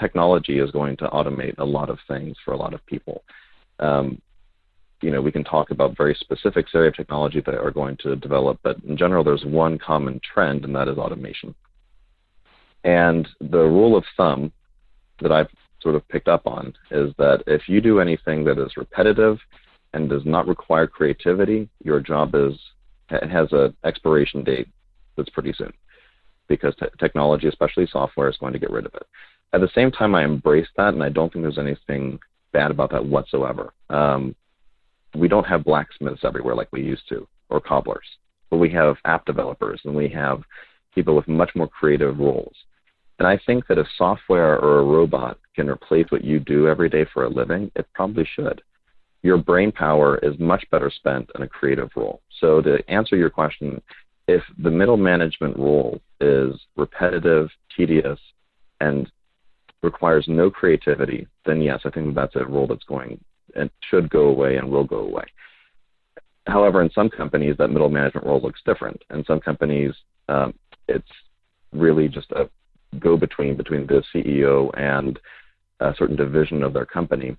technology 0.01 0.59
is 0.59 0.71
going 0.71 0.97
to 0.97 1.09
automate 1.09 1.59
a 1.59 1.65
lot 1.65 1.91
of 1.91 1.99
things 2.09 2.37
for 2.45 2.53
a 2.53 2.57
lot 2.57 2.75
of 2.75 2.85
people. 2.87 3.23
Um, 3.79 4.21
you 5.03 5.11
know, 5.11 5.21
we 5.21 5.33
can 5.33 5.45
talk 5.45 5.71
about 5.71 5.97
very 5.97 6.15
specific 6.21 6.67
area 6.75 6.89
of 6.89 6.97
technology 6.97 7.41
that 7.45 7.55
are 7.55 7.71
going 7.71 7.97
to 8.03 8.17
develop, 8.17 8.59
but 8.63 8.77
in 8.85 8.97
general, 8.97 9.25
there's 9.25 9.45
one 9.45 9.79
common 9.79 10.21
trend, 10.21 10.65
and 10.65 10.75
that 10.75 10.89
is 10.89 10.99
automation. 10.99 11.55
And 12.85 13.29
the 13.41 13.59
rule 13.59 13.97
of 13.97 14.05
thumb 14.17 14.53
that 15.21 15.33
I've 15.33 15.49
sort 15.81 15.95
of 15.95 16.07
picked 16.09 16.29
up 16.29 16.47
on 16.47 16.73
is 16.91 17.13
that 17.19 17.43
if 17.47 17.69
you 17.69 17.81
do 17.81 18.01
anything 18.01 18.45
that 18.45 18.59
is 18.59 18.77
repetitive 18.77 19.39
and 19.93 20.09
does 20.09 20.25
not 20.25 20.47
require 20.47 20.87
creativity, 20.87 21.69
your 21.83 22.01
job 22.01 22.35
is 22.35 22.55
has 23.09 23.49
an 23.53 23.75
expiration 23.85 24.45
date 24.45 24.69
that's 25.17 25.31
pretty 25.31 25.53
soon 25.53 25.73
because 26.49 26.75
te- 26.77 26.87
technology, 26.99 27.49
especially 27.49 27.89
software, 27.91 28.29
is 28.29 28.37
going 28.39 28.53
to 28.53 28.59
get 28.59 28.71
rid 28.71 28.87
of 28.87 28.95
it. 28.95 29.07
At 29.53 29.61
the 29.61 29.71
same 29.75 29.91
time, 29.91 30.15
I 30.15 30.25
embrace 30.25 30.69
that, 30.77 30.95
and 30.95 31.03
I 31.03 31.09
don't 31.09 31.33
think 31.33 31.45
there's 31.45 31.59
anything 31.59 32.19
bad 32.53 32.71
about 32.71 32.91
that 32.91 33.05
whatsoever. 33.05 33.73
Um, 33.89 34.35
we 35.15 35.29
don't 35.29 35.47
have 35.47 35.65
blacksmiths 35.65 36.25
everywhere 36.25 36.55
like 36.55 36.69
we 36.73 36.83
used 36.83 37.09
to, 37.09 37.27
or 37.49 37.61
cobblers, 37.61 38.07
but 38.49 38.59
we 38.59 38.71
have 38.71 38.97
app 39.05 39.25
developers, 39.25 39.81
and 39.85 39.95
we 39.95 40.09
have 40.09 40.43
people 40.95 41.17
with 41.17 41.27
much 41.27 41.51
more 41.55 41.69
creative 41.69 42.19
roles. 42.19 42.55
And 43.21 43.29
I 43.29 43.39
think 43.45 43.67
that 43.67 43.77
if 43.77 43.87
software 43.99 44.59
or 44.59 44.81
a 44.81 44.85
robot 44.85 45.39
can 45.55 45.69
replace 45.69 46.07
what 46.09 46.25
you 46.25 46.41
do 46.41 46.67
every 46.67 46.89
day 46.89 47.05
for 47.13 47.25
a 47.25 47.29
living, 47.29 47.71
it 47.77 47.87
probably 47.95 48.27
should. 48.35 48.63
Your 49.23 49.37
brain 49.37 49.71
power 49.71 50.17
is 50.23 50.39
much 50.39 50.65
better 50.71 50.91
spent 50.91 51.31
in 51.35 51.43
a 51.43 51.49
creative 51.49 51.91
role. 51.95 52.23
So, 52.41 52.63
to 52.63 52.79
answer 52.89 53.17
your 53.17 53.29
question, 53.29 53.83
if 54.27 54.43
the 54.63 54.71
middle 54.71 54.97
management 54.97 55.59
role 55.59 56.01
is 56.23 56.59
repetitive, 56.77 57.51
tedious, 57.77 58.19
and 58.81 59.11
requires 59.83 60.25
no 60.27 60.51
creativity, 60.51 61.27
then 61.45 61.61
yes, 61.61 61.81
I 61.85 61.91
think 61.91 62.15
that's 62.15 62.37
a 62.37 62.47
role 62.47 62.67
that's 62.67 62.85
going 62.85 63.23
and 63.55 63.69
should 63.91 64.09
go 64.09 64.29
away 64.29 64.57
and 64.57 64.71
will 64.71 64.85
go 64.85 65.01
away. 65.01 65.25
However, 66.47 66.81
in 66.81 66.91
some 66.91 67.11
companies, 67.11 67.57
that 67.59 67.69
middle 67.69 67.91
management 67.91 68.27
role 68.27 68.41
looks 68.41 68.63
different. 68.65 69.03
In 69.11 69.25
some 69.27 69.41
companies, 69.41 69.93
um, 70.31 70.55
it's 70.89 71.11
really 71.73 72.09
just 72.09 72.31
a 72.33 72.49
go 72.99 73.17
between 73.17 73.57
between 73.57 73.87
the 73.87 74.03
CEO 74.13 74.71
and 74.79 75.19
a 75.81 75.95
certain 75.97 76.17
division 76.17 76.63
of 76.63 76.73
their 76.73 76.87
company. 76.87 77.37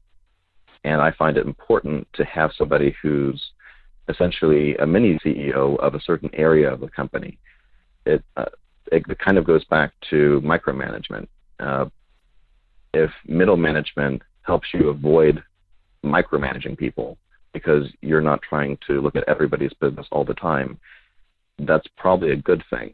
And 0.83 1.01
I 1.01 1.11
find 1.11 1.37
it 1.37 1.45
important 1.45 2.07
to 2.13 2.25
have 2.25 2.51
somebody 2.57 2.95
who's 3.01 3.51
essentially 4.09 4.75
a 4.77 4.85
mini 4.85 5.19
CEO 5.23 5.77
of 5.79 5.93
a 5.93 6.01
certain 6.01 6.29
area 6.33 6.71
of 6.71 6.79
the 6.79 6.87
company. 6.87 7.37
It, 8.05 8.23
uh, 8.35 8.45
it 8.91 9.03
kind 9.19 9.37
of 9.37 9.45
goes 9.45 9.63
back 9.65 9.93
to 10.09 10.41
micromanagement. 10.43 11.27
Uh, 11.59 11.85
if 12.93 13.11
middle 13.25 13.57
management 13.57 14.21
helps 14.41 14.67
you 14.73 14.89
avoid 14.89 15.43
micromanaging 16.03 16.77
people 16.77 17.17
because 17.53 17.87
you're 18.01 18.21
not 18.21 18.41
trying 18.41 18.77
to 18.87 19.01
look 19.01 19.15
at 19.15 19.23
everybody's 19.27 19.73
business 19.73 20.07
all 20.11 20.25
the 20.25 20.33
time, 20.33 20.79
that's 21.59 21.87
probably 21.97 22.31
a 22.31 22.35
good 22.35 22.63
thing. 22.69 22.93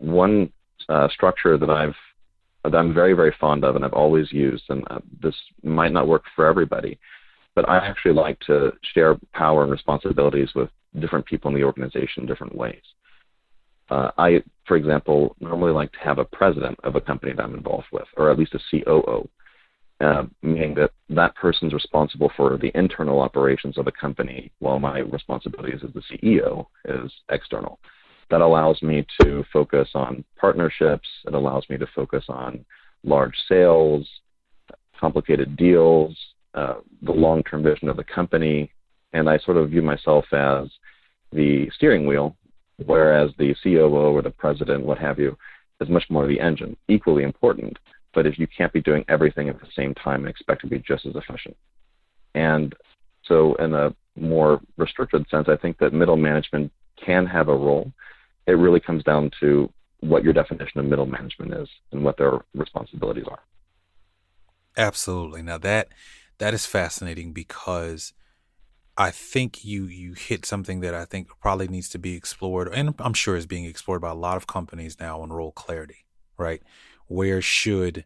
One 0.00 0.50
uh, 0.90 1.08
structure 1.08 1.56
that 1.56 1.70
I've 1.70 1.94
that 2.64 2.74
I'm 2.74 2.92
very 2.92 3.14
very 3.14 3.34
fond 3.40 3.64
of 3.64 3.76
and 3.76 3.84
I've 3.84 3.94
always 3.94 4.30
used, 4.32 4.64
and 4.68 4.84
uh, 4.90 4.98
this 5.22 5.34
might 5.62 5.92
not 5.92 6.08
work 6.08 6.24
for 6.36 6.46
everybody, 6.46 6.98
but 7.54 7.68
I 7.68 7.78
actually 7.78 8.14
like 8.14 8.38
to 8.40 8.72
share 8.94 9.16
power 9.32 9.62
and 9.62 9.72
responsibilities 9.72 10.50
with 10.54 10.68
different 10.98 11.26
people 11.26 11.48
in 11.48 11.54
the 11.54 11.64
organization 11.64 12.22
in 12.22 12.26
different 12.26 12.54
ways. 12.54 12.82
Uh, 13.88 14.10
I, 14.18 14.42
for 14.66 14.76
example, 14.76 15.36
normally 15.40 15.72
like 15.72 15.90
to 15.92 15.98
have 16.00 16.18
a 16.18 16.24
president 16.24 16.78
of 16.84 16.96
a 16.96 17.00
company 17.00 17.32
that 17.32 17.42
I'm 17.42 17.54
involved 17.54 17.88
with, 17.92 18.06
or 18.16 18.30
at 18.30 18.38
least 18.38 18.54
a 18.54 18.60
COO, 18.70 19.28
uh, 20.00 20.24
meaning 20.42 20.74
that 20.74 20.90
that 21.08 21.34
person's 21.34 21.72
responsible 21.72 22.30
for 22.36 22.56
the 22.56 22.70
internal 22.74 23.20
operations 23.20 23.78
of 23.78 23.86
a 23.86 23.92
company, 23.92 24.52
while 24.58 24.78
my 24.78 24.98
responsibilities 25.00 25.80
as 25.82 25.92
the 25.92 26.02
CEO 26.10 26.66
is 26.84 27.10
external 27.30 27.78
that 28.30 28.40
allows 28.40 28.80
me 28.82 29.04
to 29.20 29.44
focus 29.52 29.88
on 29.94 30.24
partnerships. 30.38 31.08
It 31.26 31.34
allows 31.34 31.64
me 31.68 31.76
to 31.78 31.86
focus 31.94 32.24
on 32.28 32.64
large 33.02 33.34
sales, 33.48 34.08
complicated 34.98 35.56
deals, 35.56 36.16
uh, 36.54 36.74
the 37.02 37.12
long 37.12 37.42
term 37.42 37.62
vision 37.62 37.88
of 37.88 37.96
the 37.96 38.04
company. 38.04 38.70
And 39.12 39.28
I 39.28 39.38
sort 39.38 39.56
of 39.56 39.70
view 39.70 39.82
myself 39.82 40.24
as 40.32 40.68
the 41.32 41.68
steering 41.74 42.06
wheel, 42.06 42.36
whereas 42.86 43.30
the 43.38 43.54
COO 43.62 43.88
or 43.88 44.22
the 44.22 44.30
president, 44.30 44.84
what 44.84 44.98
have 44.98 45.18
you, 45.18 45.36
is 45.80 45.88
much 45.88 46.04
more 46.08 46.26
the 46.26 46.40
engine, 46.40 46.76
equally 46.88 47.24
important. 47.24 47.78
But 48.14 48.26
if 48.26 48.38
you 48.38 48.46
can't 48.46 48.72
be 48.72 48.80
doing 48.80 49.04
everything 49.08 49.48
at 49.48 49.60
the 49.60 49.68
same 49.74 49.94
time 49.94 50.20
and 50.20 50.28
expect 50.28 50.60
to 50.62 50.66
be 50.66 50.78
just 50.78 51.06
as 51.06 51.14
efficient. 51.16 51.56
And 52.34 52.74
so, 53.24 53.54
in 53.56 53.74
a 53.74 53.94
more 54.16 54.60
restricted 54.76 55.26
sense, 55.30 55.48
I 55.48 55.56
think 55.56 55.78
that 55.78 55.92
middle 55.92 56.16
management 56.16 56.72
can 57.04 57.26
have 57.26 57.48
a 57.48 57.56
role 57.56 57.92
it 58.50 58.54
really 58.54 58.80
comes 58.80 59.04
down 59.04 59.30
to 59.40 59.72
what 60.00 60.24
your 60.24 60.32
definition 60.32 60.80
of 60.80 60.86
middle 60.86 61.06
management 61.06 61.54
is 61.54 61.68
and 61.92 62.04
what 62.04 62.16
their 62.16 62.40
responsibilities 62.54 63.24
are. 63.28 63.40
Absolutely. 64.76 65.42
Now 65.42 65.58
that 65.58 65.88
that 66.38 66.54
is 66.54 66.66
fascinating 66.66 67.32
because 67.32 68.12
I 68.96 69.10
think 69.10 69.64
you 69.64 69.84
you 69.84 70.14
hit 70.14 70.44
something 70.46 70.80
that 70.80 70.94
I 70.94 71.04
think 71.04 71.28
probably 71.40 71.68
needs 71.68 71.88
to 71.90 71.98
be 71.98 72.16
explored, 72.16 72.68
and 72.72 72.94
I'm 72.98 73.14
sure 73.14 73.36
is 73.36 73.46
being 73.46 73.64
explored 73.64 74.00
by 74.00 74.10
a 74.10 74.14
lot 74.14 74.36
of 74.36 74.46
companies 74.46 74.98
now 74.98 75.20
on 75.20 75.32
role 75.32 75.52
clarity. 75.52 76.06
Right? 76.36 76.62
Where 77.06 77.42
should 77.42 78.04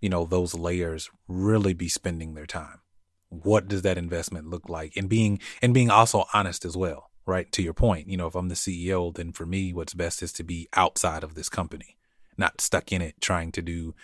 you 0.00 0.08
know 0.08 0.24
those 0.24 0.54
layers 0.54 1.10
really 1.28 1.74
be 1.74 1.88
spending 1.88 2.34
their 2.34 2.46
time? 2.46 2.80
What 3.28 3.68
does 3.68 3.82
that 3.82 3.96
investment 3.96 4.48
look 4.48 4.68
like? 4.68 4.96
And 4.96 5.08
being 5.08 5.40
and 5.62 5.72
being 5.72 5.90
also 5.90 6.24
honest 6.34 6.64
as 6.64 6.76
well 6.76 7.11
right? 7.26 7.50
To 7.52 7.62
your 7.62 7.74
point, 7.74 8.08
you 8.08 8.16
know, 8.16 8.26
if 8.26 8.34
I'm 8.34 8.48
the 8.48 8.54
CEO, 8.54 9.14
then 9.14 9.32
for 9.32 9.46
me, 9.46 9.72
what's 9.72 9.94
best 9.94 10.22
is 10.22 10.32
to 10.34 10.44
be 10.44 10.68
outside 10.74 11.22
of 11.22 11.34
this 11.34 11.48
company, 11.48 11.96
not 12.36 12.60
stuck 12.60 12.92
in 12.92 13.02
it, 13.02 13.20
trying 13.20 13.52
to 13.52 13.62
do, 13.62 13.94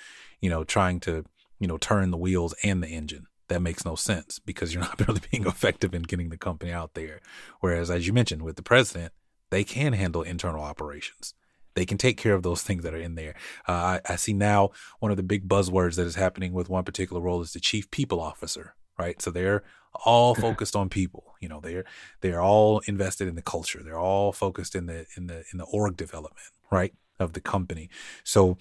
you 0.40 0.50
know, 0.50 0.64
trying 0.64 1.00
to, 1.00 1.24
you 1.58 1.66
know, 1.66 1.78
turn 1.78 2.10
the 2.10 2.16
wheels 2.16 2.54
and 2.62 2.82
the 2.82 2.88
engine. 2.88 3.26
That 3.48 3.62
makes 3.62 3.84
no 3.84 3.94
sense 3.94 4.38
because 4.38 4.74
you're 4.74 4.82
not 5.00 5.06
really 5.06 5.22
being 5.30 5.46
effective 5.46 5.94
in 5.94 6.02
getting 6.02 6.28
the 6.28 6.36
company 6.36 6.72
out 6.72 6.94
there. 6.94 7.20
Whereas, 7.60 7.90
as 7.90 8.06
you 8.06 8.12
mentioned, 8.12 8.42
with 8.42 8.56
the 8.56 8.62
president, 8.62 9.12
they 9.50 9.64
can 9.64 9.94
handle 9.94 10.22
internal 10.22 10.62
operations. 10.62 11.34
They 11.74 11.86
can 11.86 11.98
take 11.98 12.16
care 12.16 12.34
of 12.34 12.42
those 12.42 12.62
things 12.64 12.82
that 12.84 12.94
are 12.94 13.00
in 13.00 13.14
there. 13.14 13.34
Uh, 13.66 13.72
I, 13.72 14.00
I 14.08 14.16
see 14.16 14.32
now 14.32 14.70
one 14.98 15.10
of 15.10 15.16
the 15.16 15.22
big 15.22 15.48
buzzwords 15.48 15.96
that 15.96 16.06
is 16.06 16.16
happening 16.16 16.52
with 16.52 16.68
one 16.68 16.84
particular 16.84 17.22
role 17.22 17.40
is 17.40 17.52
the 17.52 17.60
chief 17.60 17.90
people 17.90 18.20
officer, 18.20 18.74
right? 18.98 19.20
So 19.22 19.30
they're 19.30 19.62
all 20.04 20.34
focused 20.34 20.76
on 20.76 20.88
people. 20.88 21.34
You 21.40 21.48
know, 21.48 21.60
they're 21.60 21.84
they're 22.20 22.40
all 22.42 22.80
invested 22.80 23.28
in 23.28 23.34
the 23.34 23.42
culture. 23.42 23.82
They're 23.82 23.98
all 23.98 24.32
focused 24.32 24.74
in 24.74 24.86
the 24.86 25.06
in 25.16 25.26
the 25.26 25.44
in 25.52 25.58
the 25.58 25.64
org 25.64 25.96
development, 25.96 26.46
right, 26.70 26.94
of 27.18 27.32
the 27.32 27.40
company. 27.40 27.88
So 28.24 28.58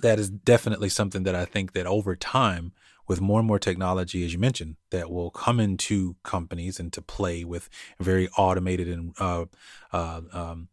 that 0.00 0.18
is 0.18 0.30
definitely 0.30 0.88
something 0.88 1.22
that 1.22 1.34
I 1.34 1.44
think 1.44 1.72
that 1.72 1.86
over 1.86 2.16
time, 2.16 2.72
with 3.08 3.20
more 3.20 3.38
and 3.38 3.46
more 3.46 3.58
technology, 3.58 4.24
as 4.24 4.32
you 4.32 4.38
mentioned, 4.38 4.76
that 4.90 5.10
will 5.10 5.30
come 5.30 5.60
into 5.60 6.16
companies 6.22 6.80
and 6.80 6.92
to 6.92 7.02
play 7.02 7.44
with 7.44 7.68
very 8.00 8.28
automated 8.36 8.88
and 8.88 9.14
uh, 9.18 9.44
uh, 9.92 10.20
um, 10.32 10.68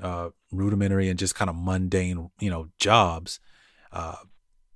uh, 0.00 0.30
rudimentary 0.50 1.08
and 1.08 1.18
just 1.18 1.34
kind 1.34 1.48
of 1.48 1.56
mundane, 1.56 2.30
you 2.40 2.50
know, 2.50 2.68
jobs. 2.78 3.40
Uh, 3.90 4.16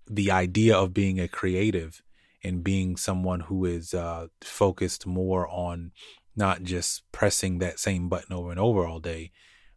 the 0.08 0.30
idea 0.30 0.76
of 0.76 0.94
being 0.94 1.20
a 1.20 1.28
creative 1.28 2.02
and 2.46 2.62
being 2.62 2.96
someone 2.96 3.40
who 3.40 3.64
is 3.64 3.92
uh, 3.92 4.28
focused 4.40 5.06
more 5.06 5.48
on 5.48 5.92
not 6.36 6.62
just 6.62 7.10
pressing 7.12 7.58
that 7.58 7.78
same 7.78 8.08
button 8.08 8.32
over 8.32 8.50
and 8.50 8.60
over 8.60 8.86
all 8.86 9.00
day, 9.00 9.32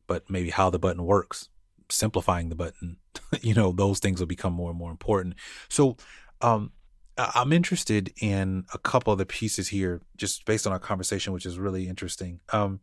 but 0.08 0.30
maybe 0.30 0.50
how 0.50 0.70
the 0.70 0.80
button 0.80 1.04
works, 1.04 1.50
simplifying 1.90 2.50
the 2.50 2.56
button. 2.56 2.98
you 3.42 3.54
know, 3.54 3.72
those 3.72 4.00
things 4.00 4.20
will 4.20 4.28
become 4.28 4.54
more 4.54 4.70
and 4.70 4.80
more 4.80 4.92
important. 4.92 5.36
So, 5.70 5.98
um, 6.42 6.72
I'm 7.18 7.52
interested 7.52 8.14
in 8.22 8.64
a 8.74 8.78
couple 8.78 9.12
of 9.12 9.20
the 9.20 9.26
pieces 9.26 9.68
here, 9.68 10.02
just 10.16 10.46
based 10.46 10.66
on 10.66 10.72
our 10.72 10.80
conversation, 10.80 11.34
which 11.34 11.46
is 11.46 11.60
really 11.60 11.90
interesting. 11.90 12.40
Um, 12.54 12.80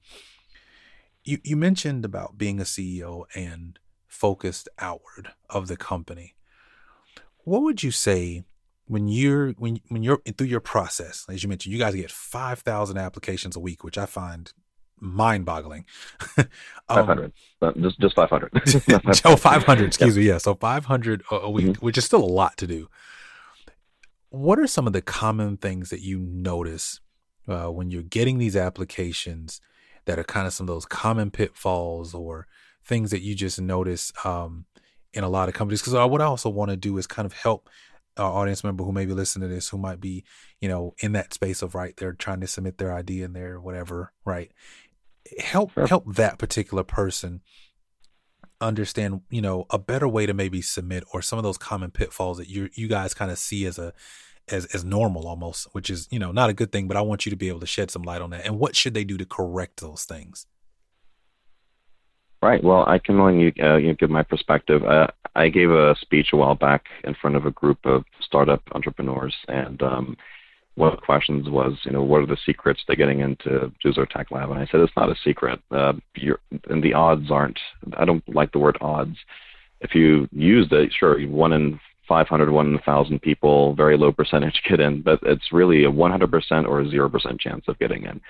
you 1.25 1.39
you 1.43 1.57
mentioned 1.57 2.05
about 2.05 2.37
being 2.37 2.61
a 2.61 2.65
CEO 2.65 3.25
and 3.35 3.79
focused 4.07 4.69
outward 4.79 5.33
of 5.49 5.69
the 5.69 5.77
company. 5.77 6.35
What 7.45 7.63
would 7.63 7.83
you 7.83 7.91
say 7.91 8.45
when 8.87 9.09
you're 9.09 9.53
when 9.53 9.81
when 9.89 10.03
you're 10.03 10.21
through 10.37 10.47
your 10.47 10.61
process, 10.61 11.27
as 11.29 11.43
you 11.43 11.49
mentioned, 11.49 11.73
you 11.73 11.79
guys 11.79 11.95
get 11.95 12.11
five 12.11 12.61
thousand 12.61 12.99
applications 12.99 13.57
a 13.57 13.61
week, 13.61 13.85
which 13.85 13.99
I 13.99 14.07
find 14.07 14.53
mind-boggling. 14.99 15.85
um, 16.39 16.47
five 16.89 17.07
hundred, 17.07 17.33
just 17.81 18.01
just 18.01 18.15
five 18.15 18.31
hundred. 18.31 18.53
oh, 19.25 19.37
500, 19.37 19.87
Excuse 19.87 20.17
yeah. 20.17 20.21
me. 20.21 20.29
Yeah, 20.29 20.39
so 20.39 20.55
five 20.55 20.85
hundred 20.85 21.23
a 21.31 21.51
week, 21.51 21.67
mm-hmm. 21.67 21.85
which 21.85 21.99
is 21.99 22.05
still 22.05 22.23
a 22.23 22.27
lot 22.27 22.57
to 22.59 22.67
do. 22.67 22.89
What 24.31 24.59
are 24.59 24.67
some 24.67 24.87
of 24.87 24.93
the 24.93 25.03
common 25.03 25.57
things 25.57 25.91
that 25.91 26.01
you 26.01 26.19
notice 26.19 27.01
uh, 27.49 27.67
when 27.67 27.91
you're 27.91 28.03
getting 28.03 28.39
these 28.39 28.57
applications 28.57 29.61
that 30.05 30.19
are 30.19 30.25
kind 30.25 30.47
of 30.47 30.53
some 30.53 30.65
of 30.65 30.75
those 30.75 30.87
common 30.87 31.31
pitfalls 31.31 32.15
or 32.15 32.47
things 32.85 33.11
that 33.11 33.23
you 33.23 33.35
just 33.35 33.61
notice 33.61 34.13
um, 34.25 34.67
in 35.13 35.25
a 35.25 35.29
lot 35.29 35.49
of 35.49 35.55
companies? 35.55 35.81
Because 35.81 35.95
what 36.09 36.21
I 36.21 36.25
also 36.25 36.49
want 36.49 36.71
to 36.71 36.77
do 36.77 36.97
is 36.99 37.07
kind 37.07 37.27
of 37.27 37.33
help 37.33 37.69
audience 38.25 38.65
member 38.65 38.85
who 38.85 38.93
may 38.93 39.05
be 39.05 39.13
listening 39.13 39.49
to 39.49 39.55
this 39.55 39.69
who 39.69 39.79
might 39.79 40.01
be 40.01 40.25
you 40.61 40.69
know 40.69 40.95
in 40.99 41.13
that 41.13 41.35
space 41.35 41.63
of 41.63 41.75
right 41.75 41.97
they're 41.97 42.13
trying 42.13 42.41
to 42.41 42.47
submit 42.47 42.79
their 42.79 42.93
idea 42.93 43.25
in 43.25 43.33
there 43.33 43.61
whatever 43.61 44.13
right? 44.25 44.51
Help 45.39 45.73
sure. 45.73 45.87
help 45.87 46.15
that 46.15 46.39
particular 46.39 46.85
person 46.85 47.41
understand 48.61 49.21
you 49.29 49.43
know 49.43 49.67
a 49.71 49.79
better 49.79 50.09
way 50.09 50.25
to 50.25 50.33
maybe 50.33 50.63
submit 50.63 51.05
or 51.13 51.21
some 51.21 51.39
of 51.39 51.43
those 51.43 51.59
common 51.59 51.91
pitfalls 51.91 52.39
that 52.39 52.49
you 52.49 52.71
you 52.75 52.89
guys 52.89 53.13
kind 53.13 53.31
of 53.31 53.39
see 53.39 53.67
as 53.67 53.79
a 53.79 53.93
as 54.49 54.65
as 54.67 54.85
normal 54.85 55.27
almost 55.27 55.67
which 55.73 55.91
is 55.91 56.09
you 56.11 56.19
know 56.19 56.33
not 56.33 56.49
a 56.49 56.55
good 56.55 56.73
thing 56.73 56.89
but 56.89 56.97
i 56.97 57.01
want 57.01 57.27
you 57.27 57.31
to 57.31 57.37
be 57.37 57.49
able 57.49 57.61
to 57.61 57.67
shed 57.67 57.91
some 57.91 58.03
light 58.03 58.23
on 58.23 58.31
that. 58.31 58.47
And 58.47 58.59
what 58.59 58.77
should 58.77 58.95
they 58.95 59.05
do 59.05 59.19
to 59.19 59.27
correct 59.27 59.81
those 59.81 60.05
things 60.05 60.47
Right. 62.47 62.63
Well, 62.63 62.85
I 62.87 63.01
can 63.01 63.19
only 63.19 63.53
uh, 63.61 63.75
you 63.75 63.89
know, 63.89 63.95
give 63.95 64.09
my 64.09 64.23
perspective. 64.23 64.85
Uh, 64.85 65.09
I 65.35 65.49
gave 65.49 65.73
a 65.73 65.97
speech 66.01 66.29
a 66.33 66.37
while 66.37 66.55
back 66.55 66.85
in 67.03 67.17
front 67.21 67.35
of 67.35 67.45
a 67.45 67.51
group 67.51 67.79
of 67.85 68.05
startup 68.21 68.63
entrepreneurs, 68.73 69.35
and 69.49 69.83
um, 69.83 70.17
one 70.77 70.93
of 70.93 71.01
the 71.01 71.05
questions 71.05 71.51
was, 71.51 71.77
you 71.83 71.91
know, 71.91 72.05
what 72.05 72.23
are 72.23 72.27
the 72.27 72.37
secrets 72.47 72.85
to 72.87 72.95
getting 72.95 73.19
into 73.19 73.73
Juzo 73.85 74.09
Tech 74.09 74.31
Lab? 74.31 74.51
And 74.51 74.61
I 74.61 74.67
said 74.67 74.79
it's 74.79 74.93
not 74.97 75.11
a 75.11 75.17
secret. 75.25 75.59
Uh, 75.73 75.95
and 76.71 76.85
the 76.85 76.95
odds 76.95 77.33
aren't. 77.33 77.59
I 77.99 78.05
don't 78.05 78.23
like 78.33 78.53
the 78.53 78.61
word 78.61 78.79
odds. 78.81 79.17
If 79.81 79.97
you 79.97 80.29
used 80.31 80.73
it, 80.73 80.93
sure, 80.97 81.21
one 81.27 81.53
in 81.53 81.81
500, 82.07 82.49
one 82.49 82.67
in 82.67 82.75
1,000 82.75 83.21
people, 83.23 83.75
very 83.75 83.99
low 83.99 84.13
percentage 84.13 84.63
get 84.69 84.79
in, 84.79 85.03
but 85.03 85.19
it's 85.23 85.53
really 85.53 85.83
a 85.83 85.91
100% 85.91 86.69
or 86.69 86.81
a 86.81 86.85
0% 86.85 87.41
chance 87.41 87.65
of 87.67 87.77
getting 87.81 88.05
in. 88.05 88.21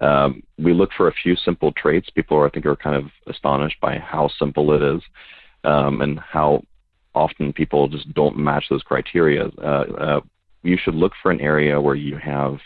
Um, 0.00 0.42
we 0.58 0.72
look 0.72 0.90
for 0.96 1.08
a 1.08 1.12
few 1.12 1.36
simple 1.36 1.72
traits. 1.72 2.10
People, 2.10 2.36
are, 2.36 2.46
I 2.46 2.50
think, 2.50 2.66
are 2.66 2.76
kind 2.76 2.96
of 2.96 3.10
astonished 3.26 3.80
by 3.80 3.98
how 3.98 4.28
simple 4.38 4.72
it 4.72 4.82
is 4.82 5.02
um, 5.64 6.00
and 6.00 6.18
how 6.18 6.62
often 7.14 7.52
people 7.52 7.88
just 7.88 8.12
don't 8.12 8.36
match 8.36 8.66
those 8.68 8.82
criteria. 8.82 9.46
Uh, 9.58 9.84
uh, 9.98 10.20
you 10.62 10.76
should 10.76 10.94
look 10.94 11.12
for 11.22 11.30
an 11.30 11.40
area 11.40 11.80
where 11.80 11.94
you 11.94 12.16
have 12.16 12.58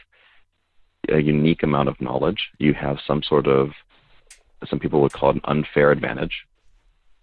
a 1.09 1.19
unique 1.19 1.63
amount 1.63 1.89
of 1.89 2.01
knowledge. 2.01 2.51
You 2.59 2.75
have 2.75 2.99
some 3.07 3.23
sort 3.23 3.47
of, 3.47 3.71
some 4.69 4.79
people 4.79 5.01
would 5.03 5.13
call 5.13 5.31
it 5.31 5.37
an 5.37 5.43
unfair 5.45 5.93
advantage. 5.93 6.47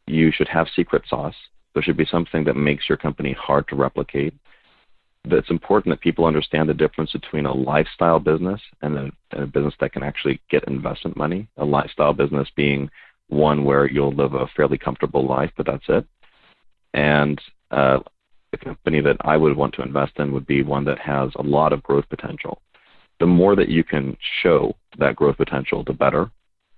You 0.08 0.32
should 0.32 0.48
have 0.48 0.68
secret 0.74 1.04
sauce. 1.08 1.36
There 1.74 1.84
should 1.84 1.98
be 1.98 2.06
something 2.06 2.46
that 2.46 2.56
makes 2.56 2.88
your 2.88 2.98
company 2.98 3.34
hard 3.34 3.68
to 3.68 3.76
replicate. 3.76 4.34
It's 5.32 5.50
important 5.50 5.94
that 5.94 6.02
people 6.02 6.26
understand 6.26 6.70
the 6.70 6.74
difference 6.74 7.12
between 7.12 7.46
a 7.46 7.54
lifestyle 7.54 8.20
business 8.20 8.62
and 8.82 8.98
a, 8.98 9.12
and 9.32 9.44
a 9.44 9.48
business 9.48 9.74
that 9.80 9.94
can 9.94 10.04
actually 10.04 10.40
get 10.50 10.68
investment 10.68 11.18
money. 11.18 11.48
A 11.58 11.66
lifestyle 11.66 12.14
business 12.14 12.48
being 12.56 12.90
one 13.30 13.64
where 13.64 13.90
you'll 13.90 14.14
live 14.14 14.34
a 14.34 14.48
fairly 14.56 14.78
comfortable 14.78 15.26
life, 15.26 15.52
but 15.58 15.66
that's 15.66 15.84
it. 15.90 16.06
And 16.94 17.42
uh, 17.72 18.00
the 18.52 18.58
company 18.58 19.02
that 19.02 19.18
I 19.22 19.38
would 19.38 19.56
want 19.56 19.74
to 19.76 19.84
invest 19.84 20.14
in 20.18 20.32
would 20.34 20.48
be 20.48 20.64
one 20.64 20.86
that 20.86 21.00
has 21.00 21.32
a 21.36 21.44
lot 21.44 21.74
of 21.74 21.84
growth 21.84 22.08
potential. 22.10 22.62
The 23.20 23.26
more 23.26 23.56
that 23.56 23.70
you 23.70 23.84
can 23.84 24.16
show 24.42 24.76
that 25.00 25.16
growth 25.16 25.38
potential, 25.38 25.84
the 25.84 25.94
better. 25.94 26.30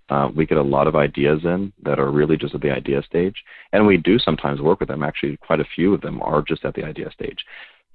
Uh, 0.09 0.29
we 0.35 0.45
get 0.45 0.57
a 0.57 0.63
lot 0.63 0.87
of 0.87 0.95
ideas 0.95 1.41
in 1.43 1.71
that 1.83 1.99
are 1.99 2.09
really 2.09 2.35
just 2.35 2.55
at 2.55 2.61
the 2.61 2.71
idea 2.71 3.03
stage, 3.03 3.35
and 3.73 3.85
we 3.85 3.97
do 3.97 4.17
sometimes 4.17 4.59
work 4.59 4.79
with 4.79 4.89
them. 4.89 5.03
Actually, 5.03 5.37
quite 5.37 5.59
a 5.59 5.67
few 5.75 5.93
of 5.93 6.01
them 6.01 6.19
are 6.23 6.41
just 6.41 6.65
at 6.65 6.73
the 6.73 6.83
idea 6.83 7.11
stage, 7.11 7.37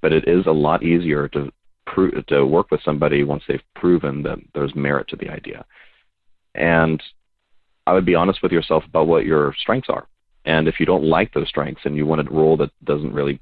but 0.01 0.13
it 0.13 0.27
is 0.27 0.45
a 0.45 0.51
lot 0.51 0.83
easier 0.83 1.27
to 1.29 1.51
to 2.27 2.45
work 2.45 2.71
with 2.71 2.81
somebody 2.83 3.23
once 3.23 3.43
they've 3.47 3.61
proven 3.75 4.23
that 4.23 4.39
there's 4.53 4.75
merit 4.75 5.07
to 5.07 5.15
the 5.15 5.29
idea. 5.29 5.63
And 6.55 7.01
I 7.85 7.93
would 7.93 8.05
be 8.05 8.15
honest 8.15 8.41
with 8.41 8.51
yourself 8.51 8.83
about 8.85 9.07
what 9.07 9.25
your 9.25 9.53
strengths 9.59 9.89
are. 9.89 10.07
And 10.45 10.67
if 10.67 10.79
you 10.79 10.85
don't 10.85 11.03
like 11.03 11.33
those 11.33 11.47
strengths 11.47 11.81
and 11.85 11.95
you 11.95 12.05
want 12.05 12.27
a 12.27 12.31
role 12.31 12.57
that 12.57 12.71
doesn't 12.83 13.13
really 13.13 13.39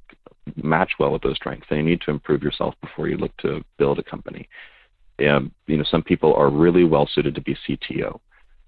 match 0.62 0.92
well 1.00 1.12
with 1.12 1.22
those 1.22 1.36
strengths, 1.36 1.68
then 1.70 1.80
you 1.80 1.86
need 1.86 2.02
to 2.02 2.12
improve 2.12 2.44
yourself 2.44 2.76
before 2.82 3.08
you 3.08 3.18
look 3.18 3.36
to 3.38 3.64
build 3.78 4.00
a 4.00 4.04
company. 4.04 4.48
And, 5.20 5.52
you 5.68 5.78
know, 5.78 5.84
some 5.90 6.02
people 6.02 6.34
are 6.34 6.50
really 6.50 6.84
well 6.84 7.08
suited 7.14 7.36
to 7.36 7.42
be 7.42 7.58
CTO 7.68 8.20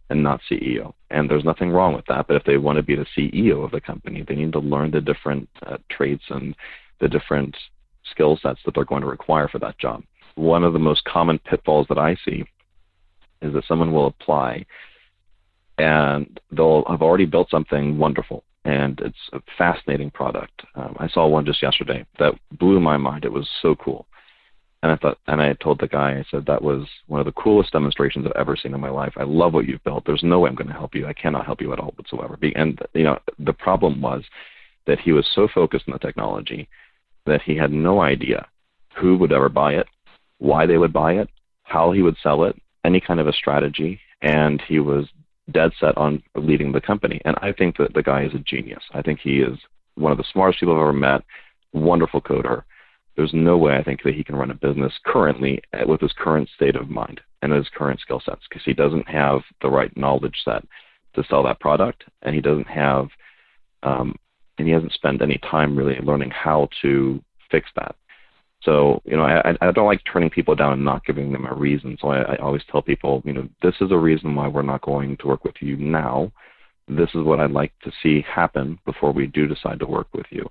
and 0.09 0.21
not 0.21 0.41
CEO. 0.49 0.93
And 1.09 1.29
there's 1.29 1.43
nothing 1.43 1.71
wrong 1.71 1.95
with 1.95 2.05
that. 2.07 2.27
But 2.27 2.35
if 2.35 2.43
they 2.43 2.57
want 2.57 2.77
to 2.77 2.83
be 2.83 2.95
the 2.95 3.05
CEO 3.17 3.63
of 3.63 3.71
the 3.71 3.81
company, 3.81 4.23
they 4.27 4.35
need 4.35 4.53
to 4.53 4.59
learn 4.59 4.91
the 4.91 5.01
different 5.01 5.49
uh, 5.65 5.77
traits 5.89 6.23
and 6.29 6.55
the 6.99 7.07
different 7.07 7.55
skill 8.12 8.38
sets 8.41 8.59
that 8.65 8.75
they're 8.75 8.85
going 8.85 9.01
to 9.01 9.07
require 9.07 9.47
for 9.47 9.59
that 9.59 9.77
job. 9.77 10.03
One 10.35 10.63
of 10.63 10.74
the 10.74 10.79
most 10.79 11.03
common 11.05 11.39
pitfalls 11.39 11.88
that 11.89 11.97
I 11.97 12.15
see 12.25 12.43
is 13.41 13.53
that 13.53 13.65
someone 13.67 13.91
will 13.91 14.07
apply 14.07 14.65
and 15.77 16.39
they'll 16.51 16.85
have 16.89 17.01
already 17.01 17.25
built 17.25 17.50
something 17.50 17.97
wonderful 17.97 18.43
and 18.65 19.00
it's 19.01 19.29
a 19.31 19.39
fascinating 19.57 20.09
product. 20.09 20.63
Um, 20.74 20.95
I 21.00 21.07
saw 21.07 21.27
one 21.27 21.45
just 21.45 21.62
yesterday 21.62 22.05
that 22.17 22.33
blew 22.51 22.79
my 22.79 22.97
mind. 22.97 23.24
It 23.24 23.31
was 23.31 23.47
so 23.62 23.75
cool. 23.75 24.07
And 24.81 24.91
I 24.91 24.97
thought, 24.97 25.17
and 25.27 25.41
I 25.41 25.53
told 25.53 25.79
the 25.79 25.88
guy, 25.88 26.12
I 26.12 26.25
said 26.29 26.45
that 26.45 26.62
was 26.62 26.85
one 27.07 27.19
of 27.19 27.25
the 27.25 27.31
coolest 27.31 27.71
demonstrations 27.71 28.25
I've 28.25 28.39
ever 28.39 28.55
seen 28.55 28.74
in 28.74 28.79
my 28.81 28.89
life. 28.89 29.13
I 29.17 29.24
love 29.24 29.53
what 29.53 29.67
you've 29.67 29.83
built. 29.83 30.03
There's 30.05 30.24
no 30.24 30.39
way 30.39 30.50
I'm 30.50 30.55
going 30.55 30.67
to 30.67 30.74
help 30.74 30.95
you. 30.95 31.07
I 31.07 31.13
cannot 31.13 31.45
help 31.45 31.62
you 31.62 31.74
at 31.74 31.79
all 31.79 31.93
whatsoever. 31.95 32.38
And 32.55 32.79
you 32.93 33.03
know, 33.03 33.19
the 33.39 33.53
problem 33.53 34.01
was 34.01 34.24
that 34.88 35.00
he 35.00 35.12
was 35.12 35.27
so 35.33 35.47
focused 35.53 35.85
on 35.88 35.93
the 35.93 36.00
technology 36.00 36.67
that 37.25 37.41
he 37.41 37.55
had 37.55 37.72
no 37.72 38.01
idea 38.01 38.48
who 38.96 39.17
would 39.17 39.32
ever 39.32 39.50
buy 39.50 39.74
it, 39.74 39.88
why 40.38 40.65
they 40.65 40.77
would 40.77 40.94
buy 40.94 41.13
it, 41.13 41.29
how 41.63 41.91
he 41.91 42.01
would 42.01 42.15
sell 42.22 42.44
it, 42.44 42.55
any 42.84 43.00
kind 43.00 43.20
of 43.20 43.27
a 43.27 43.34
strategy, 43.34 44.00
and 44.22 44.62
he 44.67 44.79
was 44.79 45.08
dead 45.51 45.72
set 45.79 45.98
on 45.98 46.22
leading 46.35 46.72
the 46.72 46.81
company. 46.81 47.22
And 47.25 47.35
I 47.42 47.51
think 47.51 47.77
that 47.77 47.94
the 47.94 48.03
guy 48.03 48.24
is 48.24 48.33
a 48.33 48.40
genius. 48.40 48.83
I 48.94 49.01
think 49.01 49.20
he 49.20 49.40
is 49.40 49.57
one 49.96 50.11
of 50.11 50.18
the 50.18 50.25
smartest 50.31 50.59
people 50.59 50.75
I've 50.75 50.81
ever 50.81 50.94
met, 50.94 51.24
wonderful 51.74 52.22
coder. 52.22 52.64
There's 53.16 53.33
no 53.33 53.57
way 53.57 53.75
I 53.75 53.83
think 53.83 54.03
that 54.03 54.16
he 54.16 54.24
can 54.24 54.35
run 54.35 54.51
a 54.51 54.55
business 54.55 54.94
currently 55.05 55.61
with 55.88 56.01
his 56.01 56.14
current 56.18 56.50
state 56.55 56.75
of 56.75 56.90
mind 56.90 57.22
and 57.42 57.53
his 57.53 57.68
current 57.75 58.00
skill 58.00 58.22
sets 58.25 58.42
because 58.50 58.64
he 58.66 58.74
doesn't 58.74 59.07
have 59.07 59.42
the 59.61 59.70
right 59.70 59.96
knowledge 59.96 60.42
set 60.44 60.64
to 61.14 61.24
sell 61.29 61.44
that 61.44 61.59
product 61.59 62.03
and 62.24 62.35
he 62.35 62.42
doesn't 62.42 62.68
have 62.68 63.07
um, 63.83 64.16
and 64.57 64.68
he 64.68 64.74
hasn't 64.74 64.94
spent 64.94 65.22
any 65.22 65.37
time 65.39 65.75
really 65.75 65.98
learning 66.00 66.31
how 66.31 66.70
to 66.81 67.22
fix 67.51 67.70
that. 67.75 67.96
So, 68.63 69.01
you 69.05 69.15
know, 69.15 69.24
I, 69.24 69.55
I 69.61 69.72
don't 69.72 69.85
like 69.85 70.01
turning 70.11 70.29
people 70.31 70.55
down 70.55 70.74
and 70.74 70.83
not 70.83 71.05
giving 71.05 71.31
them 71.31 71.46
a 71.46 71.53
reason. 71.53 71.98
So 72.01 72.09
I, 72.09 72.22
I 72.22 72.35
always 72.37 72.63
tell 72.72 72.81
people, 72.81 73.22
you 73.24 73.33
know, 73.33 73.48
this 73.61 73.75
is 73.79 73.91
a 73.91 73.98
reason 73.98 74.33
why 74.33 74.48
we're 74.48 74.63
not 74.63 74.81
going 74.81 75.18
to 75.18 75.27
work 75.27 75.44
with 75.44 75.55
you 75.59 75.77
now. 75.77 76.31
This 76.87 77.09
is 77.13 77.24
what 77.24 77.39
I'd 77.39 77.51
like 77.51 77.74
to 77.83 77.91
see 78.01 78.22
happen 78.22 78.79
before 78.85 79.11
we 79.11 79.27
do 79.27 79.48
decide 79.48 79.79
to 79.79 79.85
work 79.85 80.07
with 80.13 80.25
you. 80.31 80.50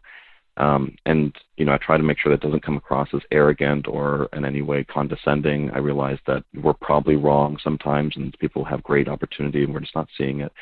Um, 0.57 0.95
and 1.05 1.35
you 1.57 1.65
know, 1.65 1.73
I 1.73 1.79
try 1.79 1.97
to 1.97 2.03
make 2.03 2.19
sure 2.19 2.31
that 2.31 2.41
doesn't 2.41 2.65
come 2.65 2.77
across 2.77 3.09
as 3.13 3.21
arrogant 3.33 3.89
or 3.89 4.29
in 4.33 4.45
any 4.45 4.63
way 4.63 4.85
condescending. 4.85 5.71
I 5.71 5.79
realize 5.79 6.19
that 6.27 6.45
we're 6.55 6.75
probably 6.75 7.17
wrong 7.17 7.59
sometimes, 7.63 8.17
and 8.17 8.37
people 8.39 8.65
have 8.65 8.83
great 8.85 9.09
opportunity, 9.09 9.65
and 9.65 9.75
we're 9.75 9.81
just 9.81 9.97
not 9.97 10.09
seeing 10.17 10.41
it. 10.41 10.53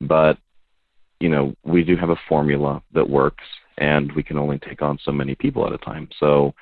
But 0.00 0.36
you 1.20 1.28
know, 1.28 1.54
we 1.64 1.82
do 1.82 1.96
have 1.96 2.10
a 2.10 2.20
formula 2.28 2.82
that 2.92 3.08
works, 3.08 3.44
and 3.78 4.12
we 4.12 4.22
can 4.22 4.38
only 4.38 4.58
take 4.58 4.82
on 4.82 4.98
so 5.02 5.12
many 5.12 5.34
people 5.34 5.66
at 5.66 5.72
a 5.72 5.78
time. 5.78 6.08
So 6.18 6.54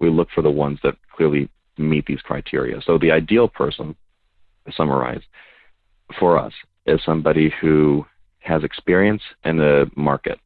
we 0.00 0.10
look 0.10 0.28
for 0.34 0.42
the 0.42 0.50
ones 0.50 0.78
that 0.82 0.96
clearly 1.14 1.48
meet 1.78 2.06
these 2.06 2.20
criteria. 2.20 2.80
So 2.82 2.98
the 2.98 3.12
ideal 3.12 3.48
person, 3.48 3.94
to 4.66 4.72
summarize, 4.72 5.22
for 6.18 6.38
us 6.38 6.52
is 6.86 7.00
somebody 7.04 7.52
who 7.60 8.04
has 8.40 8.64
experience 8.64 9.22
in 9.44 9.58
the 9.58 9.90
market. 9.96 10.38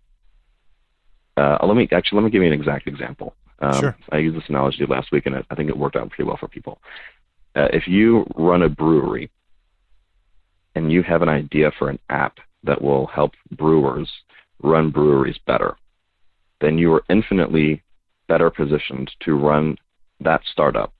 Uh, 1.37 1.59
let 1.64 1.77
me 1.77 1.88
actually 1.92 2.16
let 2.16 2.24
me 2.24 2.31
give 2.31 2.42
you 2.42 2.48
an 2.48 2.55
exact 2.55 2.87
example. 2.87 3.35
Um, 3.61 3.81
sure. 3.81 3.96
I 4.12 4.18
used 4.18 4.37
this 4.37 4.44
analogy 4.48 4.85
last 4.87 5.11
week, 5.11 5.27
and 5.27 5.37
I 5.50 5.55
think 5.55 5.68
it 5.68 5.77
worked 5.77 5.96
out 5.96 6.09
pretty 6.11 6.24
well 6.24 6.37
for 6.37 6.48
people. 6.48 6.79
Uh, 7.57 7.68
if 7.72 7.87
you 7.87 8.27
run 8.37 8.62
a 8.62 8.68
brewery 8.68 9.31
and 10.74 10.92
you 10.92 11.03
have 11.03 11.22
an 11.22 11.29
idea 11.29 11.70
for 11.79 11.88
an 11.88 11.98
app 12.11 12.38
that 12.64 12.81
will 12.81 13.07
help 13.07 13.33
brewers 13.53 14.11
run 14.62 14.90
breweries 14.90 15.38
better, 15.46 15.77
then 16.61 16.79
you 16.79 16.92
are 16.92 17.05
infinitely 17.11 17.83
better 18.29 18.50
positioned 18.50 19.11
to 19.20 19.35
run 19.35 19.77
that 20.20 20.40
startup 20.50 20.92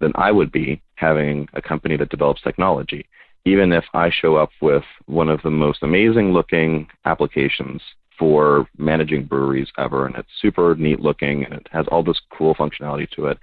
than 0.00 0.12
I 0.14 0.32
would 0.32 0.50
be 0.50 0.82
having 0.94 1.48
a 1.54 1.62
company 1.62 1.96
that 1.96 2.08
develops 2.08 2.42
technology. 2.42 3.06
Even 3.44 3.72
if 3.72 3.84
I 3.94 4.10
show 4.10 4.36
up 4.36 4.50
with 4.60 4.82
one 5.06 5.28
of 5.28 5.40
the 5.42 5.50
most 5.50 5.82
amazing 5.82 6.32
looking 6.32 6.88
applications 7.04 7.80
for 8.18 8.66
managing 8.76 9.24
breweries 9.24 9.68
ever, 9.78 10.06
and 10.06 10.14
it's 10.16 10.28
super 10.42 10.74
neat 10.74 11.00
looking 11.00 11.44
and 11.44 11.54
it 11.54 11.66
has 11.70 11.86
all 11.90 12.02
this 12.02 12.20
cool 12.36 12.54
functionality 12.54 13.08
to 13.12 13.26
it. 13.26 13.38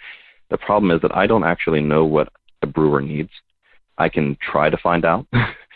The 0.50 0.58
problem 0.58 0.92
is 0.92 1.02
that 1.02 1.16
I 1.16 1.26
don't 1.26 1.44
actually 1.44 1.82
know 1.82 2.06
what 2.06 2.30
a 2.62 2.68
brewer 2.68 3.02
needs. 3.02 3.32
I 3.98 4.10
can 4.10 4.38
try 4.40 4.70
to 4.70 4.78
find 4.78 5.04
out, 5.04 5.26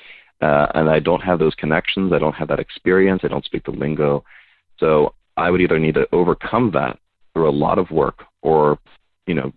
uh, 0.42 0.68
and 0.74 0.90
I 0.90 1.00
don't 1.00 1.22
have 1.22 1.40
those 1.40 1.56
connections. 1.56 2.14
I 2.14 2.20
don't 2.20 2.36
have 2.36 2.48
that 2.48 2.60
experience. 2.60 3.22
I 3.24 3.28
don't 3.28 3.46
speak 3.46 3.66
the 3.66 3.72
lingo. 3.72 4.24
So 4.80 5.14
I 5.38 5.50
would 5.52 5.62
either 5.62 5.80
need 5.80 5.96
to 5.96 6.08
overcome 6.12 6.72
that 6.74 6.98
through 7.34 7.50
a 7.50 7.52
lot 7.52 7.78
of 7.78 7.92
work 7.92 8.24
or, 8.42 8.80
you 9.28 9.36
know, 9.36 9.54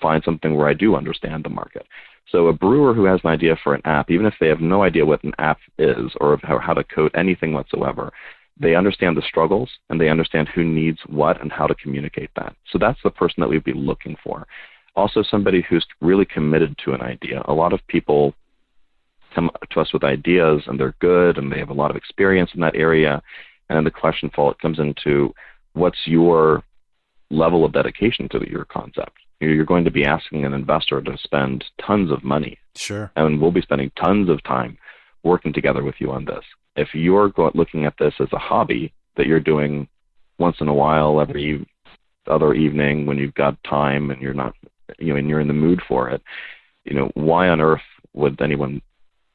find 0.00 0.22
something 0.24 0.54
where 0.54 0.68
I 0.68 0.74
do 0.74 0.96
understand 0.96 1.44
the 1.44 1.50
market. 1.50 1.86
So 2.30 2.48
a 2.48 2.52
brewer 2.52 2.94
who 2.94 3.04
has 3.04 3.20
an 3.24 3.30
idea 3.30 3.56
for 3.62 3.74
an 3.74 3.82
app, 3.84 4.10
even 4.10 4.26
if 4.26 4.34
they 4.40 4.48
have 4.48 4.60
no 4.60 4.82
idea 4.82 5.04
what 5.04 5.24
an 5.24 5.34
app 5.38 5.58
is 5.78 6.10
or 6.20 6.38
how 6.42 6.74
to 6.74 6.84
code 6.84 7.10
anything 7.14 7.52
whatsoever, 7.52 8.12
they 8.58 8.74
understand 8.74 9.16
the 9.16 9.22
struggles 9.22 9.70
and 9.90 10.00
they 10.00 10.08
understand 10.08 10.48
who 10.48 10.62
needs 10.62 10.98
what 11.06 11.40
and 11.40 11.50
how 11.50 11.66
to 11.66 11.74
communicate 11.74 12.30
that. 12.36 12.54
So 12.70 12.78
that's 12.78 13.00
the 13.02 13.10
person 13.10 13.40
that 13.40 13.48
we'd 13.48 13.64
be 13.64 13.72
looking 13.72 14.16
for. 14.22 14.46
Also, 14.94 15.22
somebody 15.22 15.64
who's 15.68 15.86
really 16.00 16.26
committed 16.26 16.76
to 16.84 16.92
an 16.92 17.00
idea. 17.00 17.42
A 17.46 17.52
lot 17.52 17.72
of 17.72 17.80
people 17.88 18.34
come 19.34 19.50
to 19.70 19.80
us 19.80 19.92
with 19.92 20.04
ideas 20.04 20.62
and 20.66 20.78
they're 20.78 20.94
good 21.00 21.38
and 21.38 21.50
they 21.50 21.58
have 21.58 21.70
a 21.70 21.74
lot 21.74 21.90
of 21.90 21.96
experience 21.96 22.50
in 22.54 22.60
that 22.60 22.76
area. 22.76 23.22
And 23.68 23.86
the 23.86 23.90
question 23.90 24.30
fall 24.30 24.54
comes 24.54 24.78
into 24.78 25.34
what's 25.72 26.06
your 26.06 26.62
level 27.30 27.64
of 27.64 27.72
dedication 27.72 28.28
to 28.30 28.48
your 28.48 28.64
concept. 28.64 29.12
You're 29.40 29.64
going 29.64 29.84
to 29.84 29.90
be 29.90 30.04
asking 30.04 30.44
an 30.44 30.52
investor 30.52 31.00
to 31.00 31.18
spend 31.18 31.64
tons 31.84 32.12
of 32.12 32.22
money. 32.22 32.58
Sure. 32.76 33.10
And 33.16 33.40
we'll 33.40 33.50
be 33.50 33.62
spending 33.62 33.90
tons 33.96 34.28
of 34.28 34.42
time 34.44 34.78
working 35.24 35.52
together 35.52 35.82
with 35.82 35.96
you 35.98 36.12
on 36.12 36.24
this. 36.24 36.44
If 36.76 36.94
you're 36.94 37.32
looking 37.54 37.84
at 37.84 37.94
this 37.98 38.14
as 38.20 38.28
a 38.32 38.38
hobby 38.38 38.92
that 39.16 39.26
you're 39.26 39.40
doing 39.40 39.88
once 40.38 40.56
in 40.60 40.68
a 40.68 40.74
while, 40.74 41.20
every 41.20 41.66
other 42.26 42.54
evening 42.54 43.06
when 43.06 43.18
you've 43.18 43.34
got 43.34 43.62
time 43.64 44.10
and 44.10 44.22
you're 44.22 44.34
not, 44.34 44.54
you 44.98 45.12
know, 45.12 45.18
and 45.18 45.28
you're 45.28 45.40
in 45.40 45.48
the 45.48 45.54
mood 45.54 45.80
for 45.88 46.08
it, 46.08 46.22
you 46.84 46.94
know, 46.94 47.10
why 47.14 47.48
on 47.48 47.60
earth 47.60 47.82
would 48.12 48.40
anyone 48.40 48.80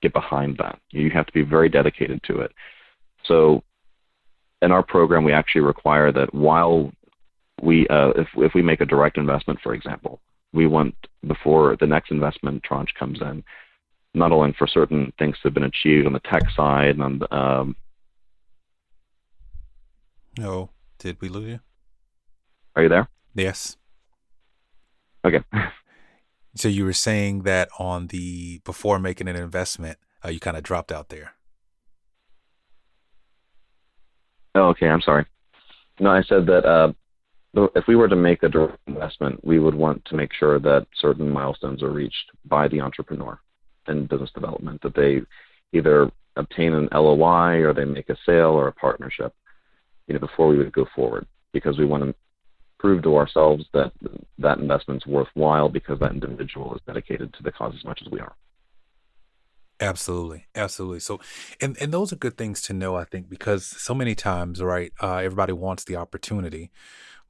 get 0.07 0.13
behind 0.13 0.57
that? 0.57 0.79
You 0.91 1.09
have 1.11 1.25
to 1.25 1.33
be 1.33 1.43
very 1.43 1.69
dedicated 1.69 2.21
to 2.23 2.39
it. 2.39 2.51
So 3.25 3.63
in 4.61 4.71
our 4.71 4.83
program, 4.83 5.23
we 5.23 5.33
actually 5.33 5.61
require 5.61 6.11
that 6.11 6.33
while 6.33 6.91
we, 7.61 7.87
uh, 7.87 8.09
if 8.15 8.27
if 8.37 8.53
we 8.53 8.61
make 8.61 8.81
a 8.81 8.85
direct 8.85 9.17
investment, 9.17 9.59
for 9.61 9.73
example, 9.73 10.19
we 10.53 10.67
want 10.67 10.95
before 11.25 11.75
the 11.79 11.87
next 11.87 12.11
investment 12.11 12.63
tranche 12.63 12.93
comes 12.97 13.21
in, 13.21 13.43
not 14.13 14.31
only 14.31 14.53
for 14.57 14.67
certain 14.67 15.11
things 15.19 15.35
that 15.35 15.49
have 15.49 15.53
been 15.53 15.63
achieved 15.63 16.07
on 16.07 16.13
the 16.13 16.19
tech 16.19 16.43
side 16.55 16.89
and 16.89 17.03
on 17.03 17.19
the, 17.19 17.35
um, 17.35 17.75
no, 20.37 20.69
did 20.99 21.19
we 21.21 21.29
lose 21.29 21.49
you? 21.49 21.59
Are 22.75 22.83
you 22.83 22.89
there? 22.89 23.07
Yes. 23.35 23.75
Okay. 25.25 25.43
So 26.59 26.67
you 26.67 26.85
were 26.85 26.93
saying 26.93 27.43
that 27.43 27.69
on 27.79 28.07
the 28.07 28.59
before 28.63 28.99
making 28.99 29.27
an 29.27 29.35
investment, 29.35 29.97
uh, 30.23 30.29
you 30.29 30.39
kind 30.39 30.57
of 30.57 30.63
dropped 30.63 30.91
out 30.91 31.09
there. 31.09 31.33
Oh, 34.55 34.69
okay. 34.69 34.87
I'm 34.87 35.01
sorry. 35.01 35.25
No, 35.99 36.09
I 36.09 36.23
said 36.23 36.45
that 36.47 36.65
uh, 36.65 36.91
if 37.75 37.85
we 37.87 37.95
were 37.95 38.07
to 38.07 38.15
make 38.15 38.43
a 38.43 38.49
direct 38.49 38.77
investment, 38.87 39.43
we 39.43 39.59
would 39.59 39.75
want 39.75 40.03
to 40.05 40.15
make 40.15 40.33
sure 40.33 40.59
that 40.59 40.87
certain 40.99 41.29
milestones 41.29 41.81
are 41.81 41.91
reached 41.91 42.31
by 42.45 42.67
the 42.67 42.81
entrepreneur 42.81 43.39
in 43.87 44.05
business 44.05 44.31
development, 44.33 44.81
that 44.81 44.95
they 44.95 45.21
either 45.73 46.11
obtain 46.35 46.73
an 46.73 46.89
LOI 46.93 47.63
or 47.63 47.73
they 47.73 47.85
make 47.85 48.09
a 48.09 48.17
sale 48.25 48.51
or 48.51 48.67
a 48.67 48.73
partnership, 48.73 49.33
you 50.07 50.13
know, 50.13 50.19
before 50.19 50.47
we 50.47 50.57
would 50.57 50.71
go 50.71 50.85
forward, 50.95 51.25
because 51.51 51.77
we 51.77 51.85
want 51.85 52.03
to 52.03 52.13
prove 52.79 53.03
to 53.03 53.15
ourselves 53.15 53.65
that 53.73 53.91
that 54.37 54.59
investment's 54.59 55.05
worthwhile 55.05 55.69
because 55.69 55.99
that 55.99 56.11
individual 56.11 56.75
is 56.75 56.81
dedicated 56.85 57.33
to 57.33 57.43
the 57.43 57.51
cause 57.51 57.73
as 57.77 57.85
much 57.85 58.01
as 58.05 58.11
we 58.11 58.19
are. 58.19 58.35
Absolutely, 59.79 60.47
absolutely. 60.55 60.99
So, 60.99 61.19
and 61.61 61.77
and 61.79 61.91
those 61.91 62.11
are 62.11 62.17
good 62.17 62.37
things 62.37 62.61
to 62.63 62.73
know, 62.73 62.95
I 62.95 63.03
think, 63.03 63.29
because 63.29 63.65
so 63.65 63.93
many 63.93 64.15
times, 64.15 64.61
right? 64.61 64.91
Uh, 65.01 65.17
everybody 65.17 65.53
wants 65.53 65.83
the 65.83 65.95
opportunity, 65.95 66.71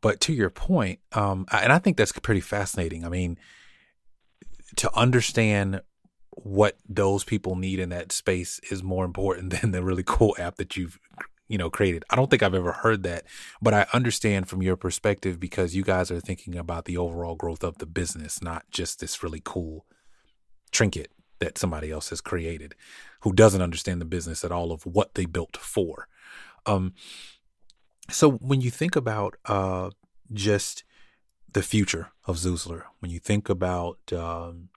but 0.01 0.21
to 0.21 0.33
your 0.33 0.49
point, 0.49 0.99
um, 1.11 1.45
and 1.51 1.73
I 1.73 1.79
think 1.79 1.97
that's 1.97 2.13
pretty 2.13 2.41
fascinating. 2.41 3.05
I 3.05 3.09
mean, 3.09 3.37
to 4.77 4.95
understand 4.95 5.81
what 6.31 6.77
those 6.87 7.23
people 7.23 7.55
need 7.55 7.79
in 7.79 7.89
that 7.89 8.11
space 8.11 8.59
is 8.71 8.83
more 8.83 9.03
important 9.03 9.49
than 9.61 9.71
the 9.71 9.83
really 9.83 10.03
cool 10.05 10.35
app 10.39 10.55
that 10.55 10.77
you've 10.77 10.99
you 11.47 11.57
know 11.57 11.69
created. 11.69 12.03
I 12.09 12.15
don't 12.15 12.29
think 12.29 12.43
I've 12.43 12.53
ever 12.53 12.71
heard 12.71 13.03
that, 13.03 13.23
but 13.61 13.73
I 13.73 13.87
understand 13.93 14.47
from 14.47 14.61
your 14.61 14.75
perspective 14.75 15.39
because 15.39 15.75
you 15.75 15.83
guys 15.83 16.11
are 16.11 16.19
thinking 16.19 16.55
about 16.55 16.85
the 16.85 16.97
overall 16.97 17.35
growth 17.35 17.63
of 17.63 17.77
the 17.77 17.85
business, 17.85 18.41
not 18.41 18.65
just 18.71 18.99
this 18.99 19.23
really 19.23 19.41
cool 19.43 19.85
trinket 20.71 21.11
that 21.39 21.57
somebody 21.57 21.91
else 21.91 22.09
has 22.09 22.21
created 22.21 22.75
who 23.21 23.31
doesn't 23.31 23.61
understand 23.61 24.01
the 24.01 24.05
business 24.05 24.43
at 24.43 24.51
all 24.51 24.71
of 24.71 24.85
what 24.85 25.15
they 25.15 25.25
built 25.25 25.57
for. 25.57 26.07
Um 26.65 26.93
so 28.09 28.31
when 28.31 28.61
you 28.61 28.71
think 28.71 28.95
about 28.95 29.35
uh 29.45 29.91
just 30.33 30.83
the 31.51 31.63
future 31.63 32.09
of 32.25 32.37
Zoozler, 32.37 32.83
when 32.99 33.11
you 33.11 33.19
think 33.19 33.49
about 33.49 33.99
um 34.11 34.69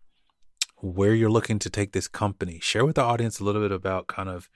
where 0.77 1.15
you're 1.15 1.31
looking 1.31 1.59
to 1.59 1.71
take 1.71 1.93
this 1.93 2.09
company, 2.09 2.59
share 2.61 2.85
with 2.85 2.97
the 2.97 3.03
audience 3.03 3.39
a 3.39 3.45
little 3.45 3.61
bit 3.61 3.73
about 3.73 4.07
kind 4.07 4.29
of 4.29 4.49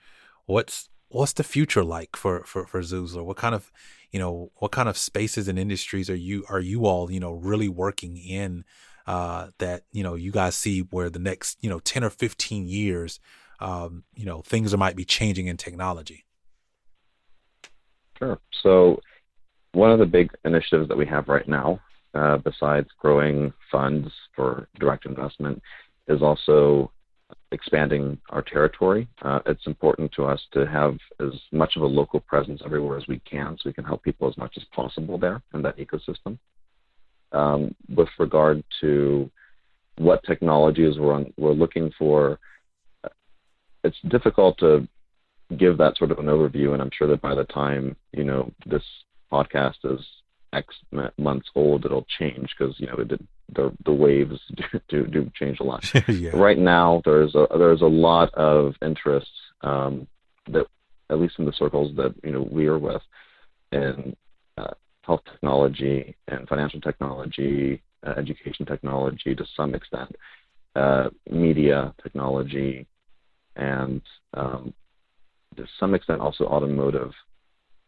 what's 0.46 0.88
what's 1.14 1.33
the 1.33 1.44
future 1.44 1.85
like 1.85 2.16
for 2.16 2.44
for 2.44 2.66
for 2.66 2.81
Zoozler? 2.81 3.24
What 3.24 3.37
kind 3.37 3.55
of 3.55 3.70
you 4.11 4.18
know 4.18 4.50
what 4.57 4.72
kind 4.72 4.88
of 4.88 4.98
spaces 4.98 5.48
and 5.48 5.59
industries 5.59 6.11
are 6.11 6.16
you 6.16 6.44
are 6.48 6.61
you 6.61 6.87
all 6.87 7.11
you 7.11 7.20
know 7.20 7.33
really 7.33 7.68
working 7.68 8.16
in 8.16 8.64
uh, 9.07 9.48
that 9.59 9.85
you 9.92 10.03
know 10.03 10.14
you 10.14 10.33
guys 10.33 10.57
see 10.57 10.81
where 10.81 11.09
the 11.09 11.18
next 11.18 11.59
you 11.62 11.70
know 11.70 11.79
ten 11.79 12.05
or 12.05 12.11
fifteen 12.11 12.66
years 12.66 13.20
um, 13.61 14.05
you 14.14 14.27
know 14.27 14.42
things 14.42 14.77
might 14.77 14.96
be 14.96 15.05
changing 15.05 15.46
in 15.46 15.57
technology? 15.57 16.27
Sure. 18.18 18.38
So 18.62 19.00
one 19.72 19.90
of 19.90 19.98
the 19.98 20.07
big 20.07 20.31
initiatives 20.44 20.88
that 20.88 20.98
we 20.98 21.07
have 21.07 21.29
right 21.29 21.48
now, 21.48 21.81
uh, 22.14 22.38
besides 22.38 22.88
growing 22.98 23.53
funds 23.70 24.09
for 24.35 24.68
direct 24.79 25.07
investment, 25.07 25.61
is 26.09 26.22
also 26.22 26.92
expanding 27.54 28.18
our 28.30 28.42
territory. 28.42 29.08
Uh, 29.22 29.40
it's 29.46 29.66
important 29.66 30.12
to 30.12 30.24
us 30.24 30.40
to 30.52 30.66
have 30.66 30.96
as 31.20 31.32
much 31.52 31.76
of 31.76 31.82
a 31.82 31.86
local 31.86 32.20
presence 32.20 32.60
everywhere 32.64 32.98
as 32.98 33.06
we 33.08 33.20
can 33.20 33.56
so 33.56 33.62
we 33.68 33.72
can 33.72 33.84
help 33.84 34.02
people 34.02 34.28
as 34.28 34.36
much 34.36 34.54
as 34.56 34.64
possible 34.74 35.16
there 35.18 35.40
in 35.54 35.62
that 35.62 35.78
ecosystem. 35.78 36.38
Um, 37.32 37.74
with 37.94 38.08
regard 38.18 38.62
to 38.80 39.30
what 39.96 40.22
technologies 40.24 40.98
we're, 40.98 41.14
on, 41.14 41.32
we're 41.36 41.52
looking 41.52 41.90
for, 41.98 42.38
it's 43.82 43.96
difficult 44.08 44.58
to 44.58 44.86
give 45.58 45.78
that 45.78 45.96
sort 45.96 46.10
of 46.10 46.18
an 46.18 46.26
overview, 46.26 46.72
and 46.72 46.82
I'm 46.82 46.90
sure 46.96 47.08
that 47.08 47.22
by 47.22 47.34
the 47.34 47.44
time 47.44 47.96
you 48.12 48.24
know 48.24 48.50
this 48.66 48.82
podcast 49.32 49.76
is 49.84 50.00
X 50.54 50.74
months 51.18 51.48
old, 51.54 51.84
it'll 51.84 52.06
change 52.18 52.54
because 52.56 52.74
you 52.78 52.86
know 52.86 52.96
it 52.98 53.20
the 53.52 53.72
the 53.84 53.92
waves 53.92 54.38
do, 54.88 55.06
do 55.06 55.30
change 55.34 55.60
a 55.60 55.64
lot. 55.64 55.84
yeah. 56.08 56.30
Right 56.30 56.58
now, 56.58 57.02
there's 57.04 57.34
a 57.34 57.46
there's 57.56 57.82
a 57.82 57.86
lot 57.86 58.32
of 58.34 58.74
interest 58.82 59.30
um, 59.62 60.06
that 60.48 60.66
at 61.10 61.18
least 61.18 61.34
in 61.38 61.44
the 61.44 61.52
circles 61.52 61.94
that 61.96 62.14
you 62.22 62.32
know 62.32 62.48
we 62.50 62.66
are 62.66 62.78
with 62.78 63.02
in 63.72 64.16
uh, 64.56 64.74
health 65.02 65.22
technology 65.30 66.16
and 66.28 66.48
financial 66.48 66.80
technology, 66.80 67.82
uh, 68.06 68.14
education 68.16 68.66
technology 68.66 69.34
to 69.34 69.44
some 69.56 69.74
extent, 69.74 70.14
uh, 70.76 71.08
media 71.30 71.94
technology, 72.02 72.86
and 73.56 74.02
um, 74.34 74.72
to 75.56 75.66
some 75.78 75.94
extent 75.94 76.20
also 76.20 76.44
automotive 76.44 77.12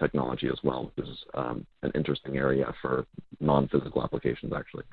technology 0.00 0.48
as 0.48 0.58
well, 0.62 0.92
which 0.94 1.08
is 1.08 1.18
um, 1.34 1.66
an 1.82 1.92
interesting 1.94 2.36
area 2.36 2.72
for 2.82 3.06
non-physical 3.40 4.02
applications. 4.02 4.52
Actually, 4.54 4.84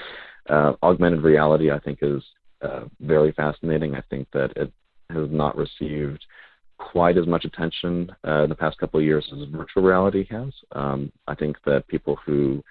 uh, 0.50 0.72
augmented 0.82 1.22
reality 1.22 1.70
I 1.70 1.78
think 1.78 1.98
is 2.02 2.22
uh, 2.62 2.84
very 3.00 3.32
fascinating. 3.32 3.94
I 3.94 4.02
think 4.10 4.28
that 4.32 4.52
it 4.56 4.72
has 5.10 5.28
not 5.30 5.56
received 5.56 6.24
quite 6.78 7.16
as 7.16 7.26
much 7.26 7.44
attention 7.44 8.10
uh, 8.26 8.44
in 8.44 8.48
the 8.48 8.54
past 8.54 8.78
couple 8.78 8.98
of 8.98 9.06
years 9.06 9.28
as 9.32 9.48
virtual 9.48 9.82
reality 9.82 10.26
has. 10.30 10.52
Um, 10.72 11.12
I 11.28 11.34
think 11.34 11.56
that 11.64 11.86
people 11.88 12.18
who 12.24 12.62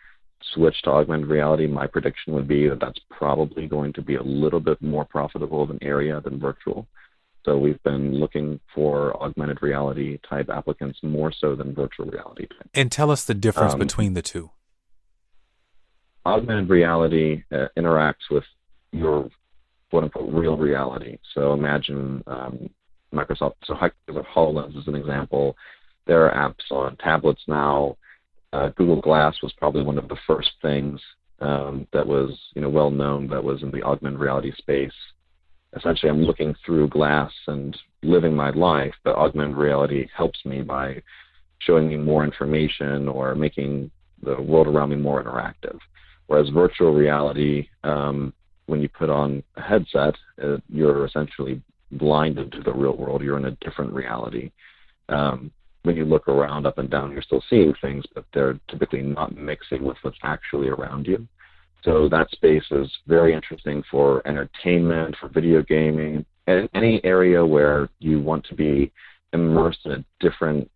switch 0.53 0.81
to 0.83 0.89
augmented 0.89 1.27
reality, 1.27 1.67
my 1.67 1.87
prediction 1.87 2.33
would 2.33 2.47
be 2.47 2.67
that 2.67 2.79
that's 2.79 2.99
probably 3.09 3.67
going 3.67 3.93
to 3.93 4.01
be 4.01 4.15
a 4.15 4.23
little 4.23 4.59
bit 4.59 4.81
more 4.81 5.05
profitable 5.05 5.63
of 5.63 5.69
an 5.69 5.79
area 5.81 6.19
than 6.21 6.39
virtual. 6.39 6.87
So 7.43 7.57
we've 7.57 7.81
been 7.83 8.13
looking 8.13 8.59
for 8.73 9.21
augmented 9.21 9.61
reality 9.61 10.19
type 10.29 10.49
applicants 10.49 10.99
more 11.01 11.31
so 11.31 11.55
than 11.55 11.73
virtual 11.73 12.05
reality. 12.05 12.47
Type. 12.47 12.69
And 12.73 12.91
tell 12.91 13.09
us 13.09 13.25
the 13.25 13.33
difference 13.33 13.73
um, 13.73 13.79
between 13.79 14.13
the 14.13 14.21
two. 14.21 14.51
Augmented 16.25 16.69
reality 16.69 17.43
uh, 17.51 17.65
interacts 17.77 18.29
with 18.29 18.43
your 18.91 19.29
quote 19.89 20.03
unquote 20.03 20.31
real 20.31 20.55
reality. 20.55 21.17
So 21.33 21.53
imagine 21.53 22.23
um, 22.27 22.69
Microsoft, 23.13 23.53
so 23.65 23.75
HoloLens 24.07 24.77
is 24.77 24.87
an 24.87 24.95
example. 24.95 25.55
There 26.05 26.29
are 26.29 26.49
apps 26.49 26.71
on 26.71 26.95
tablets 26.97 27.41
now. 27.47 27.97
Uh, 28.53 28.69
Google 28.75 29.01
Glass 29.01 29.35
was 29.41 29.53
probably 29.53 29.83
one 29.83 29.97
of 29.97 30.07
the 30.07 30.17
first 30.27 30.51
things 30.61 30.99
um, 31.39 31.87
that 31.91 32.05
was 32.05 32.37
you 32.55 32.61
know 32.61 32.69
well 32.69 32.91
known 32.91 33.27
that 33.29 33.43
was 33.43 33.63
in 33.63 33.71
the 33.71 33.83
augmented 33.83 34.19
reality 34.19 34.51
space 34.57 34.93
essentially 35.77 36.09
I'm 36.09 36.23
looking 36.23 36.55
through 36.65 36.89
glass 36.89 37.31
and 37.47 37.77
living 38.03 38.35
my 38.35 38.49
life, 38.51 38.93
but 39.03 39.15
augmented 39.15 39.57
reality 39.57 40.07
helps 40.15 40.43
me 40.45 40.61
by 40.61 41.01
showing 41.59 41.87
me 41.87 41.97
more 41.97 42.23
information 42.23 43.07
or 43.07 43.35
making 43.35 43.91
the 44.23 44.41
world 44.41 44.67
around 44.67 44.89
me 44.89 44.95
more 44.95 45.23
interactive. 45.23 45.77
Whereas 46.27 46.49
virtual 46.49 46.93
reality, 46.93 47.67
um, 47.83 48.33
when 48.67 48.81
you 48.81 48.89
put 48.89 49.09
on 49.09 49.43
a 49.57 49.61
headset, 49.61 50.15
uh, 50.41 50.57
you're 50.69 51.05
essentially 51.05 51.61
blinded 51.91 52.51
to 52.53 52.61
the 52.61 52.73
real 52.73 52.95
world. 52.95 53.21
You're 53.21 53.37
in 53.37 53.45
a 53.45 53.57
different 53.61 53.93
reality. 53.93 54.51
Um, 55.09 55.51
when 55.83 55.95
you 55.95 56.05
look 56.05 56.27
around 56.27 56.65
up 56.65 56.77
and 56.77 56.89
down, 56.89 57.11
you're 57.11 57.21
still 57.21 57.43
seeing 57.49 57.73
things, 57.81 58.05
but 58.13 58.25
they're 58.33 58.59
typically 58.69 59.01
not 59.01 59.35
mixing 59.35 59.83
with 59.83 59.97
what's 60.03 60.17
actually 60.23 60.69
around 60.69 61.07
you. 61.07 61.27
So 61.83 62.07
that 62.09 62.29
space 62.31 62.63
is 62.71 62.89
very 63.07 63.33
interesting 63.33 63.83
for 63.89 64.25
entertainment, 64.27 65.15
for 65.19 65.29
video 65.29 65.63
gaming, 65.63 66.25
and 66.47 66.69
any 66.73 67.03
area 67.03 67.45
where 67.45 67.89
you 67.99 68.19
want 68.19 68.45
to 68.45 68.55
be 68.55 68.91
immersed 69.33 69.79
in 69.85 69.91
a 69.91 70.05
different 70.19 70.69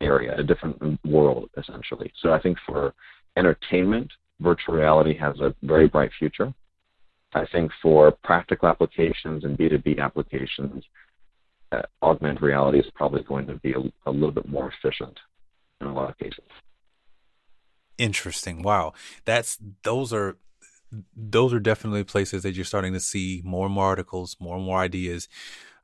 area, 0.00 0.36
a 0.36 0.42
different 0.42 0.98
world, 1.04 1.50
essentially. 1.56 2.12
So 2.20 2.32
I 2.32 2.40
think 2.40 2.58
for 2.66 2.94
entertainment, 3.36 4.10
virtual 4.40 4.74
reality 4.74 5.16
has 5.18 5.38
a 5.40 5.54
very 5.62 5.88
bright 5.88 6.10
future. 6.18 6.52
I 7.32 7.46
think 7.52 7.70
for 7.80 8.10
practical 8.24 8.68
applications 8.68 9.44
and 9.44 9.56
B2B 9.56 10.00
applications, 10.00 10.82
uh, 11.70 11.82
augmented 12.02 12.42
reality 12.42 12.80
is 12.80 12.86
probably 12.94 13.22
going 13.22 13.46
to 13.46 13.54
be 13.56 13.72
a, 13.72 14.08
a 14.08 14.10
little 14.10 14.32
bit 14.32 14.48
more 14.48 14.72
efficient 14.72 15.16
in 15.80 15.86
a 15.86 15.94
lot 15.94 16.10
of 16.10 16.18
cases. 16.18 16.42
Interesting. 18.00 18.62
Wow. 18.62 18.92
That's 19.24 19.58
those 19.82 20.12
are 20.12 20.38
those 21.16 21.52
are 21.52 21.60
definitely 21.60 22.04
places 22.04 22.42
that 22.42 22.54
you're 22.54 22.64
starting 22.64 22.92
to 22.94 23.00
see 23.00 23.42
more 23.44 23.66
and 23.66 23.74
more 23.74 23.86
articles, 23.86 24.36
more 24.40 24.56
and 24.56 24.64
more 24.64 24.78
ideas. 24.78 25.28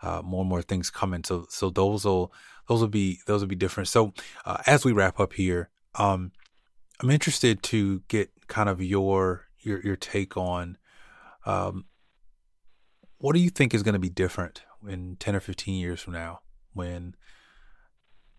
uh, 0.03 0.23
more 0.23 0.43
and 0.43 0.49
more 0.51 0.63
things 0.63 0.91
coming. 0.91 1.25
So 1.25 1.47
so 1.49 1.71
those 1.71 2.05
will 2.05 2.33
those 2.69 2.81
will 2.81 2.89
be 2.89 3.21
those 3.27 3.41
will 3.41 3.49
be 3.49 3.57
different. 3.57 3.89
So 3.89 4.13
uh, 4.45 4.59
as 4.67 4.85
we 4.85 4.93
wrap 4.93 5.21
up 5.21 5.33
here, 5.35 5.71
um, 5.95 6.33
I'm 7.01 7.11
interested 7.11 7.63
to 7.65 8.03
get 8.09 8.31
kind 8.49 8.69
of 8.69 8.83
your 8.83 9.47
your 9.61 9.81
your 9.83 9.97
take 9.97 10.37
on 10.37 10.79
um, 11.45 11.87
what 13.19 13.35
do 13.35 13.41
you 13.41 13.51
think 13.51 13.75
is 13.75 13.83
going 13.83 13.95
to 13.95 13.99
be 13.99 14.09
different 14.11 14.63
in 14.89 15.17
10 15.17 15.37
or 15.37 15.41
15 15.41 15.75
years 15.75 16.01
from 16.01 16.13
now 16.15 16.41
when 16.75 17.15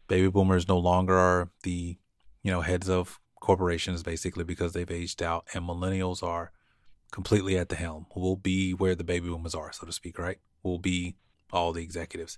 baby 0.07 0.29
boomers 0.29 0.67
no 0.67 0.77
longer 0.77 1.17
are 1.17 1.49
the 1.63 1.97
you 2.43 2.51
know 2.51 2.61
heads 2.61 2.89
of 2.89 3.19
corporations 3.39 4.03
basically 4.03 4.43
because 4.43 4.73
they've 4.73 4.91
aged 4.91 5.21
out 5.21 5.45
and 5.53 5.65
millennials 5.65 6.23
are 6.23 6.51
completely 7.11 7.57
at 7.57 7.69
the 7.69 7.75
helm 7.75 8.05
we'll 8.15 8.35
be 8.35 8.73
where 8.73 8.95
the 8.95 9.03
baby 9.03 9.29
boomers 9.29 9.55
are 9.55 9.71
so 9.71 9.85
to 9.85 9.93
speak 9.93 10.17
right? 10.19 10.39
We'll 10.63 10.79
be 10.79 11.15
all 11.51 11.71
the 11.71 11.83
executives. 11.83 12.37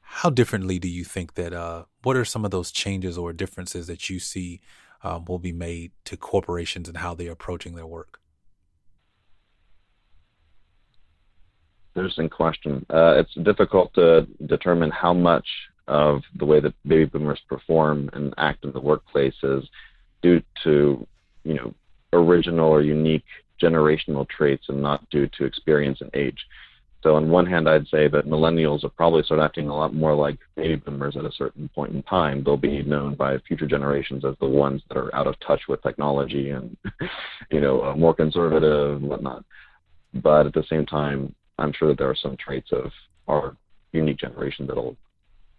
How 0.00 0.28
differently 0.30 0.78
do 0.78 0.88
you 0.88 1.04
think 1.04 1.34
that 1.34 1.52
uh 1.52 1.84
what 2.02 2.16
are 2.16 2.24
some 2.24 2.44
of 2.44 2.50
those 2.50 2.72
changes 2.72 3.16
or 3.16 3.32
differences 3.32 3.86
that 3.86 4.10
you 4.10 4.18
see 4.18 4.60
um, 5.04 5.26
will 5.26 5.38
be 5.38 5.52
made 5.52 5.92
to 6.06 6.16
corporations 6.16 6.88
and 6.88 6.96
how 6.96 7.14
they're 7.14 7.32
approaching 7.32 7.74
their 7.74 7.86
work? 7.86 8.18
Interesting 11.94 12.28
question. 12.28 12.84
Uh, 12.90 13.14
it's 13.18 13.34
difficult 13.34 13.94
to 13.94 14.26
determine 14.46 14.90
how 14.90 15.12
much 15.12 15.46
of 15.86 16.22
the 16.34 16.44
way 16.44 16.58
that 16.58 16.74
baby 16.86 17.04
boomers 17.04 17.40
perform 17.48 18.10
and 18.14 18.34
act 18.38 18.64
in 18.64 18.72
the 18.72 18.80
workplace 18.80 19.34
is 19.42 19.62
due 20.24 20.42
to, 20.64 21.06
you 21.44 21.54
know, 21.54 21.74
original 22.14 22.70
or 22.70 22.80
unique 22.80 23.26
generational 23.62 24.26
traits 24.26 24.64
and 24.68 24.80
not 24.80 25.08
due 25.10 25.28
to 25.36 25.44
experience 25.44 26.00
and 26.00 26.10
age. 26.14 26.38
So 27.02 27.16
on 27.16 27.28
one 27.28 27.44
hand, 27.44 27.68
I'd 27.68 27.86
say 27.88 28.08
that 28.08 28.26
millennials 28.26 28.82
will 28.82 28.90
probably 28.90 29.22
start 29.22 29.42
acting 29.42 29.68
a 29.68 29.76
lot 29.76 29.92
more 29.92 30.14
like 30.14 30.38
baby 30.56 30.76
boomers 30.76 31.18
at 31.18 31.26
a 31.26 31.32
certain 31.32 31.68
point 31.74 31.92
in 31.92 32.02
time. 32.04 32.42
They'll 32.42 32.56
be 32.56 32.82
known 32.82 33.14
by 33.14 33.36
future 33.46 33.66
generations 33.66 34.24
as 34.24 34.34
the 34.40 34.48
ones 34.48 34.80
that 34.88 34.96
are 34.96 35.14
out 35.14 35.26
of 35.26 35.38
touch 35.46 35.60
with 35.68 35.82
technology 35.82 36.50
and, 36.50 36.74
you 37.50 37.60
know, 37.60 37.82
uh, 37.82 37.94
more 37.94 38.14
conservative 38.14 38.96
and 38.96 39.10
whatnot. 39.10 39.44
But 40.14 40.46
at 40.46 40.54
the 40.54 40.64
same 40.70 40.86
time, 40.86 41.34
I'm 41.58 41.74
sure 41.74 41.88
that 41.88 41.98
there 41.98 42.08
are 42.08 42.16
some 42.16 42.38
traits 42.38 42.70
of 42.72 42.90
our 43.28 43.54
unique 43.92 44.18
generation 44.18 44.66
that'll 44.66 44.96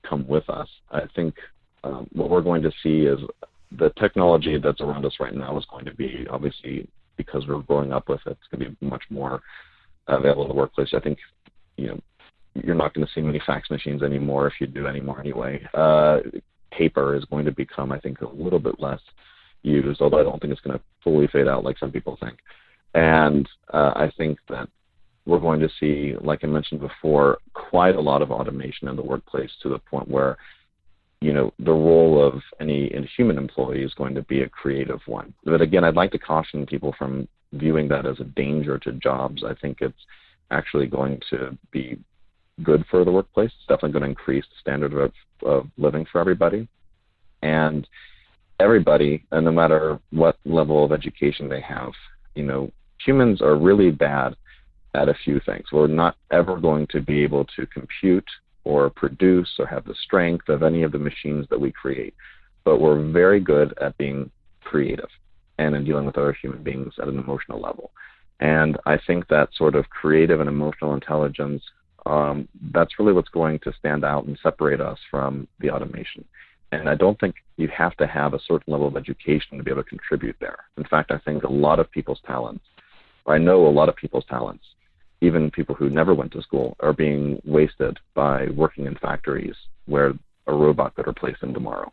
come 0.09 0.27
with 0.27 0.49
us. 0.49 0.67
I 0.89 1.01
think 1.15 1.35
um, 1.83 2.09
what 2.13 2.31
we're 2.31 2.41
going 2.41 2.63
to 2.63 2.71
see 2.81 3.05
is 3.05 3.19
the 3.77 3.91
technology 3.99 4.57
that's 4.57 4.81
around 4.81 5.05
us 5.05 5.15
right 5.19 5.35
now 5.35 5.57
is 5.57 5.65
going 5.69 5.85
to 5.85 5.93
be 5.93 6.25
obviously 6.29 6.87
because 7.17 7.47
we're 7.47 7.61
growing 7.61 7.93
up 7.93 8.09
with 8.09 8.19
it, 8.25 8.31
it's 8.31 8.47
going 8.51 8.63
to 8.63 8.77
be 8.77 8.85
much 8.85 9.03
more 9.09 9.41
available 10.07 10.43
in 10.43 10.49
the 10.49 10.55
workplace. 10.55 10.89
I 10.93 10.99
think 10.99 11.17
you 11.77 11.87
know 11.87 11.99
you're 12.53 12.75
not 12.75 12.93
going 12.93 13.05
to 13.05 13.13
see 13.13 13.21
many 13.21 13.41
fax 13.45 13.69
machines 13.69 14.01
anymore 14.01 14.47
if 14.47 14.53
you 14.59 14.67
do 14.67 14.87
anymore 14.87 15.19
anyway. 15.19 15.61
Uh, 15.73 16.19
paper 16.71 17.15
is 17.15 17.25
going 17.25 17.45
to 17.45 17.51
become, 17.51 17.91
I 17.91 17.99
think, 17.99 18.21
a 18.21 18.27
little 18.27 18.59
bit 18.59 18.79
less 18.79 19.01
used, 19.63 20.01
although 20.01 20.19
I 20.19 20.23
don't 20.23 20.39
think 20.39 20.53
it's 20.53 20.61
going 20.61 20.77
to 20.77 20.83
fully 21.03 21.27
fade 21.27 21.47
out 21.47 21.63
like 21.63 21.77
some 21.77 21.91
people 21.91 22.17
think. 22.21 22.37
And 22.93 23.47
uh, 23.73 23.93
I 23.95 24.11
think 24.17 24.39
that 24.49 24.69
we're 25.25 25.39
going 25.39 25.59
to 25.59 25.69
see, 25.79 26.13
like 26.21 26.43
I 26.43 26.47
mentioned 26.47 26.81
before, 26.81 27.39
quite 27.53 27.95
a 27.95 28.01
lot 28.01 28.21
of 28.21 28.31
automation 28.31 28.87
in 28.87 28.95
the 28.95 29.01
workplace 29.01 29.49
to 29.63 29.69
the 29.69 29.79
point 29.79 30.07
where, 30.07 30.37
you 31.25 31.33
know, 31.33 31.51
the 31.57 31.71
role 31.71 32.23
of 32.23 32.39
any 32.61 32.93
human 33.17 33.39
employee 33.39 33.81
is 33.81 33.95
going 33.95 34.13
to 34.13 34.21
be 34.21 34.43
a 34.43 34.49
creative 34.49 34.99
one. 35.07 35.33
But 35.43 35.59
again, 35.59 35.83
I'd 35.83 35.95
like 35.95 36.11
to 36.11 36.19
caution 36.19 36.67
people 36.67 36.93
from 36.99 37.27
viewing 37.51 37.87
that 37.87 38.05
as 38.05 38.19
a 38.19 38.25
danger 38.25 38.77
to 38.77 38.91
jobs. 38.91 39.43
I 39.43 39.55
think 39.55 39.79
it's 39.81 40.05
actually 40.51 40.85
going 40.85 41.19
to 41.31 41.57
be 41.71 41.97
good 42.61 42.85
for 42.91 43.03
the 43.03 43.11
workplace. 43.11 43.49
It's 43.57 43.67
definitely 43.67 43.93
going 43.93 44.03
to 44.03 44.09
increase 44.09 44.45
the 44.45 44.61
standard 44.61 44.93
of, 44.93 45.11
of 45.43 45.65
living 45.77 46.05
for 46.11 46.21
everybody. 46.21 46.67
And 47.41 47.87
everybody, 48.59 49.25
and 49.31 49.45
no 49.45 49.51
matter 49.51 49.99
what 50.11 50.37
level 50.45 50.85
of 50.85 50.91
education 50.91 51.49
they 51.49 51.61
have, 51.61 51.93
you 52.35 52.43
know, 52.43 52.71
humans 53.03 53.41
are 53.41 53.55
really 53.55 53.89
bad 53.89 54.35
at 54.93 55.09
a 55.09 55.15
few 55.25 55.41
things. 55.43 55.65
We're 55.71 55.87
not 55.87 56.17
ever 56.29 56.57
going 56.57 56.85
to 56.91 57.01
be 57.01 57.23
able 57.23 57.45
to 57.55 57.65
compute 57.65 58.29
or 58.65 58.89
produce 58.89 59.49
or 59.57 59.65
have 59.65 59.85
the 59.85 59.95
strength 60.03 60.49
of 60.49 60.63
any 60.63 60.83
of 60.83 60.91
the 60.91 60.97
machines 60.97 61.45
that 61.49 61.59
we 61.59 61.71
create, 61.71 62.13
but 62.65 62.81
we're 62.81 63.11
very 63.11 63.39
good 63.39 63.73
at 63.79 63.97
being 63.97 64.29
creative 64.63 65.09
and 65.57 65.75
in 65.75 65.85
dealing 65.85 66.05
with 66.05 66.17
other 66.17 66.33
human 66.41 66.61
beings 66.61 66.93
at 67.01 67.07
an 67.07 67.17
emotional 67.17 67.61
level. 67.61 67.91
And 68.41 68.77
I 68.85 68.97
think 69.07 69.27
that 69.27 69.49
sort 69.55 69.75
of 69.75 69.89
creative 69.89 70.41
and 70.41 70.49
emotional 70.49 70.93
intelligence, 70.93 71.63
um, 72.05 72.47
that's 72.73 72.99
really 72.99 73.13
what's 73.13 73.29
going 73.29 73.59
to 73.59 73.71
stand 73.79 74.03
out 74.03 74.25
and 74.25 74.37
separate 74.43 74.81
us 74.81 74.99
from 75.09 75.47
the 75.59 75.69
automation. 75.69 76.25
And 76.71 76.89
I 76.89 76.95
don't 76.95 77.17
think 77.19 77.35
you 77.55 77.69
have 77.69 77.95
to 77.97 78.07
have 78.07 78.33
a 78.33 78.39
certain 78.45 78.73
level 78.73 78.87
of 78.87 78.97
education 78.97 79.57
to 79.57 79.63
be 79.63 79.71
able 79.71 79.83
to 79.83 79.89
contribute 79.89 80.35
there. 80.41 80.57
In 80.77 80.83
fact, 80.83 81.11
I 81.11 81.19
think 81.19 81.43
a 81.43 81.51
lot 81.51 81.79
of 81.79 81.89
people's 81.91 82.19
talents, 82.25 82.65
I 83.27 83.37
know 83.37 83.65
a 83.65 83.69
lot 83.69 83.87
of 83.87 83.95
people's 83.95 84.25
talents, 84.29 84.65
even 85.21 85.51
people 85.51 85.75
who 85.75 85.89
never 85.89 86.13
went 86.13 86.31
to 86.33 86.41
school 86.41 86.75
are 86.79 86.93
being 86.93 87.41
wasted 87.45 87.97
by 88.13 88.47
working 88.47 88.85
in 88.85 88.95
factories 88.95 89.55
where 89.85 90.13
a 90.47 90.53
robot 90.53 90.95
could 90.95 91.07
replace 91.07 91.39
them 91.39 91.53
tomorrow. 91.53 91.91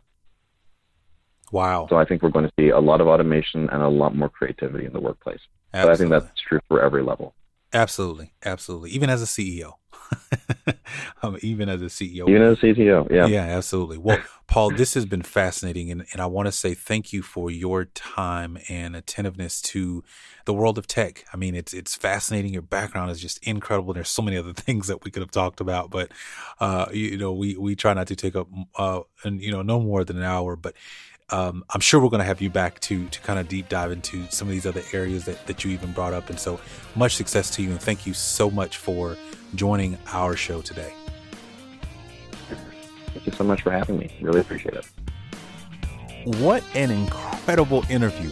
Wow. 1.51 1.87
So 1.89 1.97
I 1.97 2.05
think 2.05 2.21
we're 2.21 2.29
going 2.29 2.47
to 2.47 2.53
see 2.59 2.69
a 2.69 2.79
lot 2.79 2.99
of 2.99 3.07
automation 3.07 3.69
and 3.69 3.81
a 3.81 3.87
lot 3.87 4.15
more 4.15 4.29
creativity 4.29 4.85
in 4.85 4.93
the 4.93 4.99
workplace. 4.99 5.39
Absolutely. 5.73 5.87
But 5.87 5.91
I 5.91 5.97
think 5.97 6.27
that's 6.27 6.41
true 6.41 6.59
for 6.67 6.81
every 6.81 7.03
level. 7.03 7.33
Absolutely. 7.73 8.33
Absolutely. 8.43 8.91
Even 8.91 9.09
as 9.09 9.21
a 9.21 9.25
CEO. 9.25 9.73
um, 11.23 11.37
even 11.41 11.69
as 11.69 11.81
a 11.81 11.85
CEO. 11.85 12.29
Even 12.29 12.41
as 12.41 12.57
a 12.59 12.61
CTO, 12.61 13.09
yeah. 13.09 13.25
Yeah, 13.25 13.43
absolutely. 13.43 13.97
Well, 13.97 14.19
Paul, 14.47 14.71
this 14.71 14.93
has 14.93 15.05
been 15.05 15.21
fascinating. 15.21 15.91
And, 15.91 16.05
and 16.11 16.21
I 16.21 16.25
want 16.25 16.47
to 16.47 16.51
say 16.51 16.73
thank 16.73 17.13
you 17.13 17.21
for 17.21 17.49
your 17.49 17.85
time 17.85 18.57
and 18.69 18.95
attentiveness 18.95 19.61
to 19.63 20.03
the 20.45 20.53
world 20.53 20.77
of 20.77 20.87
tech. 20.87 21.25
I 21.33 21.37
mean, 21.37 21.55
it's 21.55 21.73
it's 21.73 21.95
fascinating. 21.95 22.53
Your 22.53 22.61
background 22.61 23.11
is 23.11 23.19
just 23.19 23.45
incredible. 23.45 23.93
There's 23.93 24.09
so 24.09 24.21
many 24.21 24.37
other 24.37 24.53
things 24.53 24.87
that 24.87 25.03
we 25.03 25.11
could 25.11 25.21
have 25.21 25.31
talked 25.31 25.61
about, 25.61 25.89
but, 25.89 26.11
uh, 26.59 26.87
you, 26.91 27.17
know, 27.17 27.33
we, 27.33 27.57
we 27.57 27.75
try 27.75 27.93
not 27.93 28.07
to 28.07 28.15
take 28.15 28.35
up, 28.35 28.47
uh, 28.75 29.01
and, 29.23 29.41
you 29.41 29.51
know, 29.51 29.61
no 29.61 29.79
more 29.79 30.03
than 30.03 30.17
an 30.17 30.23
hour. 30.23 30.55
But 30.55 30.75
um, 31.33 31.65
I'm 31.71 31.81
sure 31.81 31.99
we're 31.99 32.09
going 32.09 32.19
to 32.19 32.25
have 32.25 32.41
you 32.41 32.51
back 32.51 32.79
to 32.81 33.07
to 33.07 33.19
kind 33.21 33.39
of 33.39 33.47
deep 33.47 33.67
dive 33.67 33.91
into 33.91 34.25
some 34.29 34.47
of 34.47 34.51
these 34.51 34.67
other 34.67 34.83
areas 34.93 35.25
that, 35.25 35.45
that 35.47 35.63
you 35.63 35.71
even 35.71 35.91
brought 35.91 36.13
up. 36.13 36.29
And 36.29 36.39
so 36.39 36.59
much 36.95 37.15
success 37.15 37.49
to 37.55 37.63
you. 37.63 37.71
And 37.71 37.81
thank 37.81 38.05
you 38.05 38.13
so 38.13 38.51
much 38.51 38.77
for 38.77 39.17
joining 39.55 39.97
our 40.11 40.35
show 40.35 40.61
today. 40.61 40.93
Thank 43.07 43.25
you 43.25 43.31
so 43.33 43.43
much 43.43 43.63
for 43.63 43.71
having 43.71 43.97
me. 43.97 44.15
Really 44.21 44.41
appreciate 44.41 44.75
it. 44.75 44.85
What 46.37 46.63
an 46.75 46.91
incredible 46.91 47.83
interview. 47.89 48.29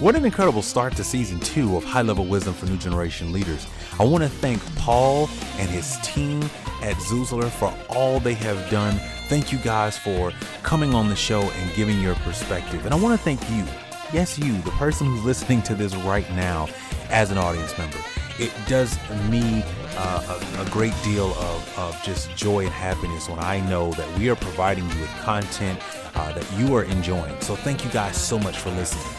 What 0.00 0.16
an 0.16 0.24
incredible 0.24 0.62
start 0.62 0.96
to 0.96 1.04
season 1.04 1.38
two 1.38 1.76
of 1.76 1.84
High 1.84 2.02
Level 2.02 2.24
Wisdom 2.24 2.54
for 2.54 2.66
New 2.66 2.76
Generation 2.76 3.32
Leaders. 3.32 3.68
I 4.00 4.04
want 4.04 4.24
to 4.24 4.28
thank 4.28 4.60
Paul 4.74 5.30
and 5.58 5.70
his 5.70 5.96
team 6.02 6.42
at 6.82 6.96
Zoozler 6.96 7.48
for 7.48 7.72
all 7.88 8.18
they 8.18 8.34
have 8.34 8.68
done. 8.68 9.00
Thank 9.32 9.50
you 9.50 9.56
guys 9.60 9.96
for 9.96 10.30
coming 10.62 10.94
on 10.94 11.08
the 11.08 11.16
show 11.16 11.40
and 11.40 11.74
giving 11.74 11.98
your 12.02 12.14
perspective. 12.16 12.84
And 12.84 12.92
I 12.92 12.98
want 12.98 13.18
to 13.18 13.24
thank 13.24 13.40
you, 13.48 13.64
yes, 14.12 14.38
you, 14.38 14.60
the 14.60 14.70
person 14.72 15.06
who's 15.06 15.24
listening 15.24 15.62
to 15.62 15.74
this 15.74 15.96
right 15.96 16.30
now 16.32 16.68
as 17.08 17.30
an 17.30 17.38
audience 17.38 17.78
member. 17.78 17.96
It 18.38 18.52
does 18.68 18.94
me 19.30 19.64
uh, 19.96 20.38
a, 20.58 20.60
a, 20.60 20.68
great 20.68 20.92
deal 21.02 21.32
of, 21.32 21.78
of 21.78 22.02
just 22.02 22.36
joy 22.36 22.64
and 22.64 22.72
happiness 22.74 23.26
when 23.26 23.38
I 23.38 23.60
know 23.70 23.92
that 23.92 24.18
we 24.18 24.28
are 24.28 24.36
providing 24.36 24.86
you 24.90 25.00
with 25.00 25.10
content 25.20 25.80
uh, 26.14 26.32
that 26.34 26.46
you 26.58 26.76
are 26.76 26.84
enjoying. 26.84 27.40
So 27.40 27.56
thank 27.56 27.86
you 27.86 27.90
guys 27.90 28.18
so 28.18 28.38
much 28.38 28.58
for 28.58 28.68
listening. 28.72 29.14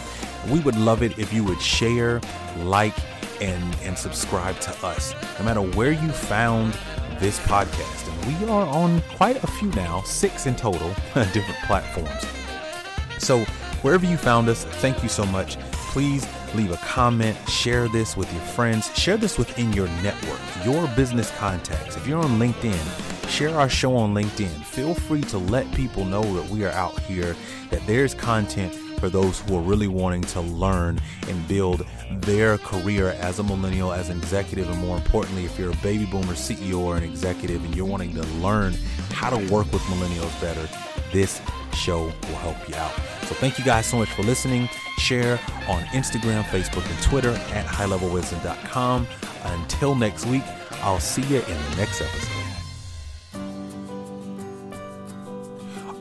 We 0.54 0.60
would 0.60 0.78
love 0.78 1.02
it 1.02 1.18
if 1.18 1.34
you 1.34 1.44
would 1.46 1.60
share, 1.60 2.22
like, 2.60 2.94
and, 3.42 3.76
and 3.82 3.98
subscribe 3.98 4.60
to 4.60 4.86
us. 4.86 5.16
No 5.40 5.46
matter 5.46 5.62
where 5.62 5.92
you 5.92 6.10
found 6.12 6.78
this 7.20 7.40
podcast, 7.40 8.03
we 8.28 8.36
are 8.46 8.66
on 8.68 9.02
quite 9.16 9.44
a 9.44 9.48
few 9.48 9.70
now, 9.72 10.02
six 10.04 10.46
in 10.46 10.56
total, 10.56 10.90
different 11.14 11.60
platforms. 11.66 12.26
So 13.20 13.40
wherever 13.82 14.06
you 14.06 14.18
found 14.18 14.50
us, 14.50 14.66
thank 14.66 15.04
you 15.04 15.10
so 15.10 15.26
much. 15.26 15.60
Please 15.92 16.28
leave 16.56 16.72
a 16.72 16.78
comment, 16.78 17.38
share 17.50 17.88
this 17.88 18.16
with 18.16 18.32
your 18.34 18.42
friends, 18.42 18.96
share 18.98 19.18
this 19.18 19.38
within 19.38 19.74
your 19.74 19.88
network, 20.02 20.40
your 20.66 20.88
business 20.96 21.32
contacts. 21.38 21.96
If 21.98 22.08
you're 22.08 22.24
on 22.24 22.40
LinkedIn, 22.40 23.30
share 23.30 23.56
our 23.56 23.70
show 23.70 23.96
on 23.96 24.14
LinkedIn. 24.14 24.64
Feel 24.64 24.94
free 24.94 25.22
to 25.22 25.38
let 25.38 25.72
people 25.74 26.06
know 26.06 26.24
that 26.36 26.50
we 26.50 26.66
are 26.66 26.72
out 26.72 26.98
here, 27.02 27.36
that 27.70 27.86
there's 27.86 28.14
content 28.14 28.74
for 29.04 29.10
those 29.10 29.42
who 29.42 29.58
are 29.58 29.62
really 29.62 29.90
wanting 29.90 30.22
to 30.22 30.40
learn 30.40 30.98
and 31.28 31.46
build 31.50 31.86
their 32.22 32.58
career 32.58 33.10
as 33.20 33.38
a 33.38 33.44
millennial, 33.44 33.92
as 33.92 34.08
an 34.08 34.18
executive, 34.18 34.70
and 34.70 34.80
more 34.80 34.96
importantly, 34.96 35.44
if 35.44 35.60
you're 35.60 35.72
a 35.72 35.78
baby 35.84 36.06
boomer 36.06 36.32
CEO 36.32 36.80
or 36.80 36.96
an 36.96 37.04
executive 37.04 37.62
and 37.66 37.76
you're 37.76 37.86
wanting 37.86 38.14
to 38.14 38.22
learn 38.38 38.74
how 39.12 39.30
to 39.30 39.36
work 39.52 39.70
with 39.74 39.82
millennials 39.82 40.40
better, 40.40 40.70
this 41.12 41.42
show 41.74 42.04
will 42.06 42.40
help 42.40 42.70
you 42.70 42.76
out. 42.76 42.94
So 43.24 43.36
thank 43.36 43.60
you 43.60 43.66
guys 43.66 43.88
so 43.88 43.98
much 43.98 44.08
for 44.08 44.24
listening. 44.24 44.70
Share 45.00 45.34
on 45.68 45.84
Instagram, 45.88 46.44
Facebook, 46.44 46.90
and 46.90 47.04
Twitter 47.04 47.32
at 47.54 47.66
highlevelwisdom.com. 47.66 49.06
Until 49.44 49.96
next 49.96 50.26
week, 50.28 50.44
I'll 50.82 51.02
see 51.02 51.24
you 51.24 51.42
in 51.42 51.72
the 51.72 51.76
next 51.76 52.00
episode. 52.00 52.53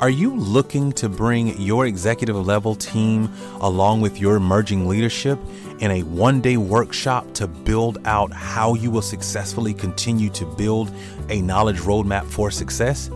Are 0.03 0.11
you 0.11 0.35
looking 0.35 0.91
to 0.95 1.09
bring 1.09 1.57
your 1.61 1.87
executive 1.87 2.35
level 2.35 2.75
team 2.75 3.33
along 3.61 4.01
with 4.01 4.19
your 4.19 4.35
emerging 4.35 4.89
leadership 4.89 5.39
in 5.79 5.93
a 5.93 6.03
one 6.03 6.41
day 6.41 6.57
workshop 6.57 7.33
to 7.35 7.47
build 7.47 7.99
out 8.05 8.33
how 8.33 8.75
you 8.75 8.91
will 8.91 9.01
successfully 9.01 9.73
continue 9.73 10.29
to 10.31 10.45
build 10.45 10.91
a 11.29 11.41
knowledge 11.41 11.79
roadmap 11.83 12.25
for 12.25 12.51
success? 12.51 13.11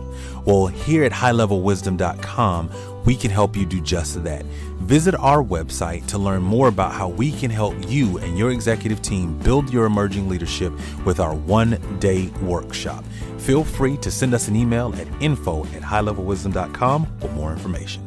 Well, 0.45 0.67
here 0.67 1.03
at 1.03 1.11
highlevelwisdom.com, 1.11 2.69
we 3.07 3.15
can 3.15 3.31
help 3.31 3.55
you 3.55 3.65
do 3.65 3.79
just 3.79 4.21
that. 4.25 4.43
Visit 4.81 5.15
our 5.15 5.41
website 5.41 6.05
to 6.07 6.17
learn 6.17 6.43
more 6.43 6.67
about 6.67 6.91
how 6.91 7.07
we 7.07 7.31
can 7.31 7.49
help 7.49 7.73
you 7.87 8.17
and 8.17 8.37
your 8.37 8.51
executive 8.51 9.01
team 9.01 9.39
build 9.39 9.71
your 9.71 9.85
emerging 9.85 10.27
leadership 10.27 10.73
with 11.05 11.21
our 11.21 11.33
one 11.33 11.79
day 11.99 12.27
workshop. 12.41 13.05
Feel 13.37 13.63
free 13.63 13.95
to 13.97 14.11
send 14.11 14.33
us 14.33 14.49
an 14.49 14.57
email 14.57 14.93
at 14.95 15.07
info 15.21 15.63
at 15.67 15.81
highlevelwisdom.com 15.81 17.07
for 17.19 17.29
more 17.29 17.53
information. 17.53 18.05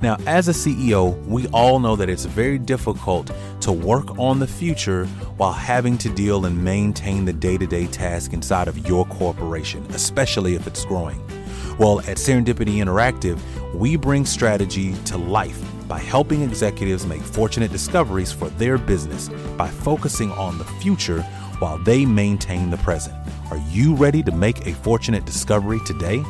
Now, 0.00 0.16
as 0.26 0.48
a 0.48 0.52
CEO, 0.52 1.24
we 1.26 1.46
all 1.48 1.78
know 1.78 1.94
that 1.94 2.10
it's 2.10 2.24
very 2.24 2.58
difficult 2.58 3.30
to 3.60 3.70
work 3.70 4.18
on 4.18 4.40
the 4.40 4.48
future 4.48 5.06
while 5.36 5.52
having 5.52 5.96
to 5.98 6.08
deal 6.08 6.46
and 6.46 6.64
maintain 6.64 7.24
the 7.24 7.32
day 7.32 7.58
to 7.58 7.66
day 7.68 7.86
task 7.86 8.32
inside 8.32 8.66
of 8.66 8.88
your 8.88 9.06
corporation, 9.06 9.86
especially 9.90 10.56
if 10.56 10.66
it's 10.66 10.84
growing. 10.84 11.22
Well, 11.78 12.00
at 12.00 12.18
Serendipity 12.18 12.76
Interactive, 12.76 13.40
we 13.74 13.96
bring 13.96 14.26
strategy 14.26 14.94
to 15.06 15.16
life 15.16 15.60
by 15.88 15.98
helping 15.98 16.42
executives 16.42 17.06
make 17.06 17.22
fortunate 17.22 17.72
discoveries 17.72 18.32
for 18.32 18.48
their 18.50 18.78
business 18.78 19.28
by 19.56 19.68
focusing 19.68 20.30
on 20.32 20.58
the 20.58 20.64
future 20.64 21.22
while 21.58 21.78
they 21.78 22.04
maintain 22.04 22.70
the 22.70 22.76
present. 22.78 23.14
Are 23.50 23.60
you 23.68 23.94
ready 23.94 24.22
to 24.22 24.32
make 24.32 24.66
a 24.66 24.74
fortunate 24.74 25.24
discovery 25.24 25.80
today? 25.86 26.24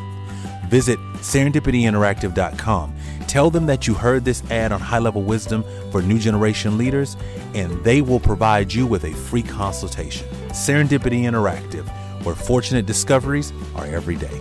Visit 0.68 0.98
serendipityinteractive.com. 1.16 2.96
Tell 3.26 3.50
them 3.50 3.66
that 3.66 3.86
you 3.86 3.94
heard 3.94 4.24
this 4.24 4.42
ad 4.50 4.72
on 4.72 4.80
High 4.80 4.98
Level 4.98 5.22
Wisdom 5.22 5.64
for 5.90 6.02
New 6.02 6.18
Generation 6.18 6.76
Leaders, 6.76 7.16
and 7.54 7.82
they 7.84 8.00
will 8.00 8.20
provide 8.20 8.72
you 8.72 8.86
with 8.86 9.04
a 9.04 9.12
free 9.12 9.42
consultation. 9.42 10.26
Serendipity 10.48 11.22
Interactive, 11.22 11.86
where 12.24 12.34
fortunate 12.34 12.86
discoveries 12.86 13.52
are 13.74 13.86
every 13.86 14.16
day. 14.16 14.40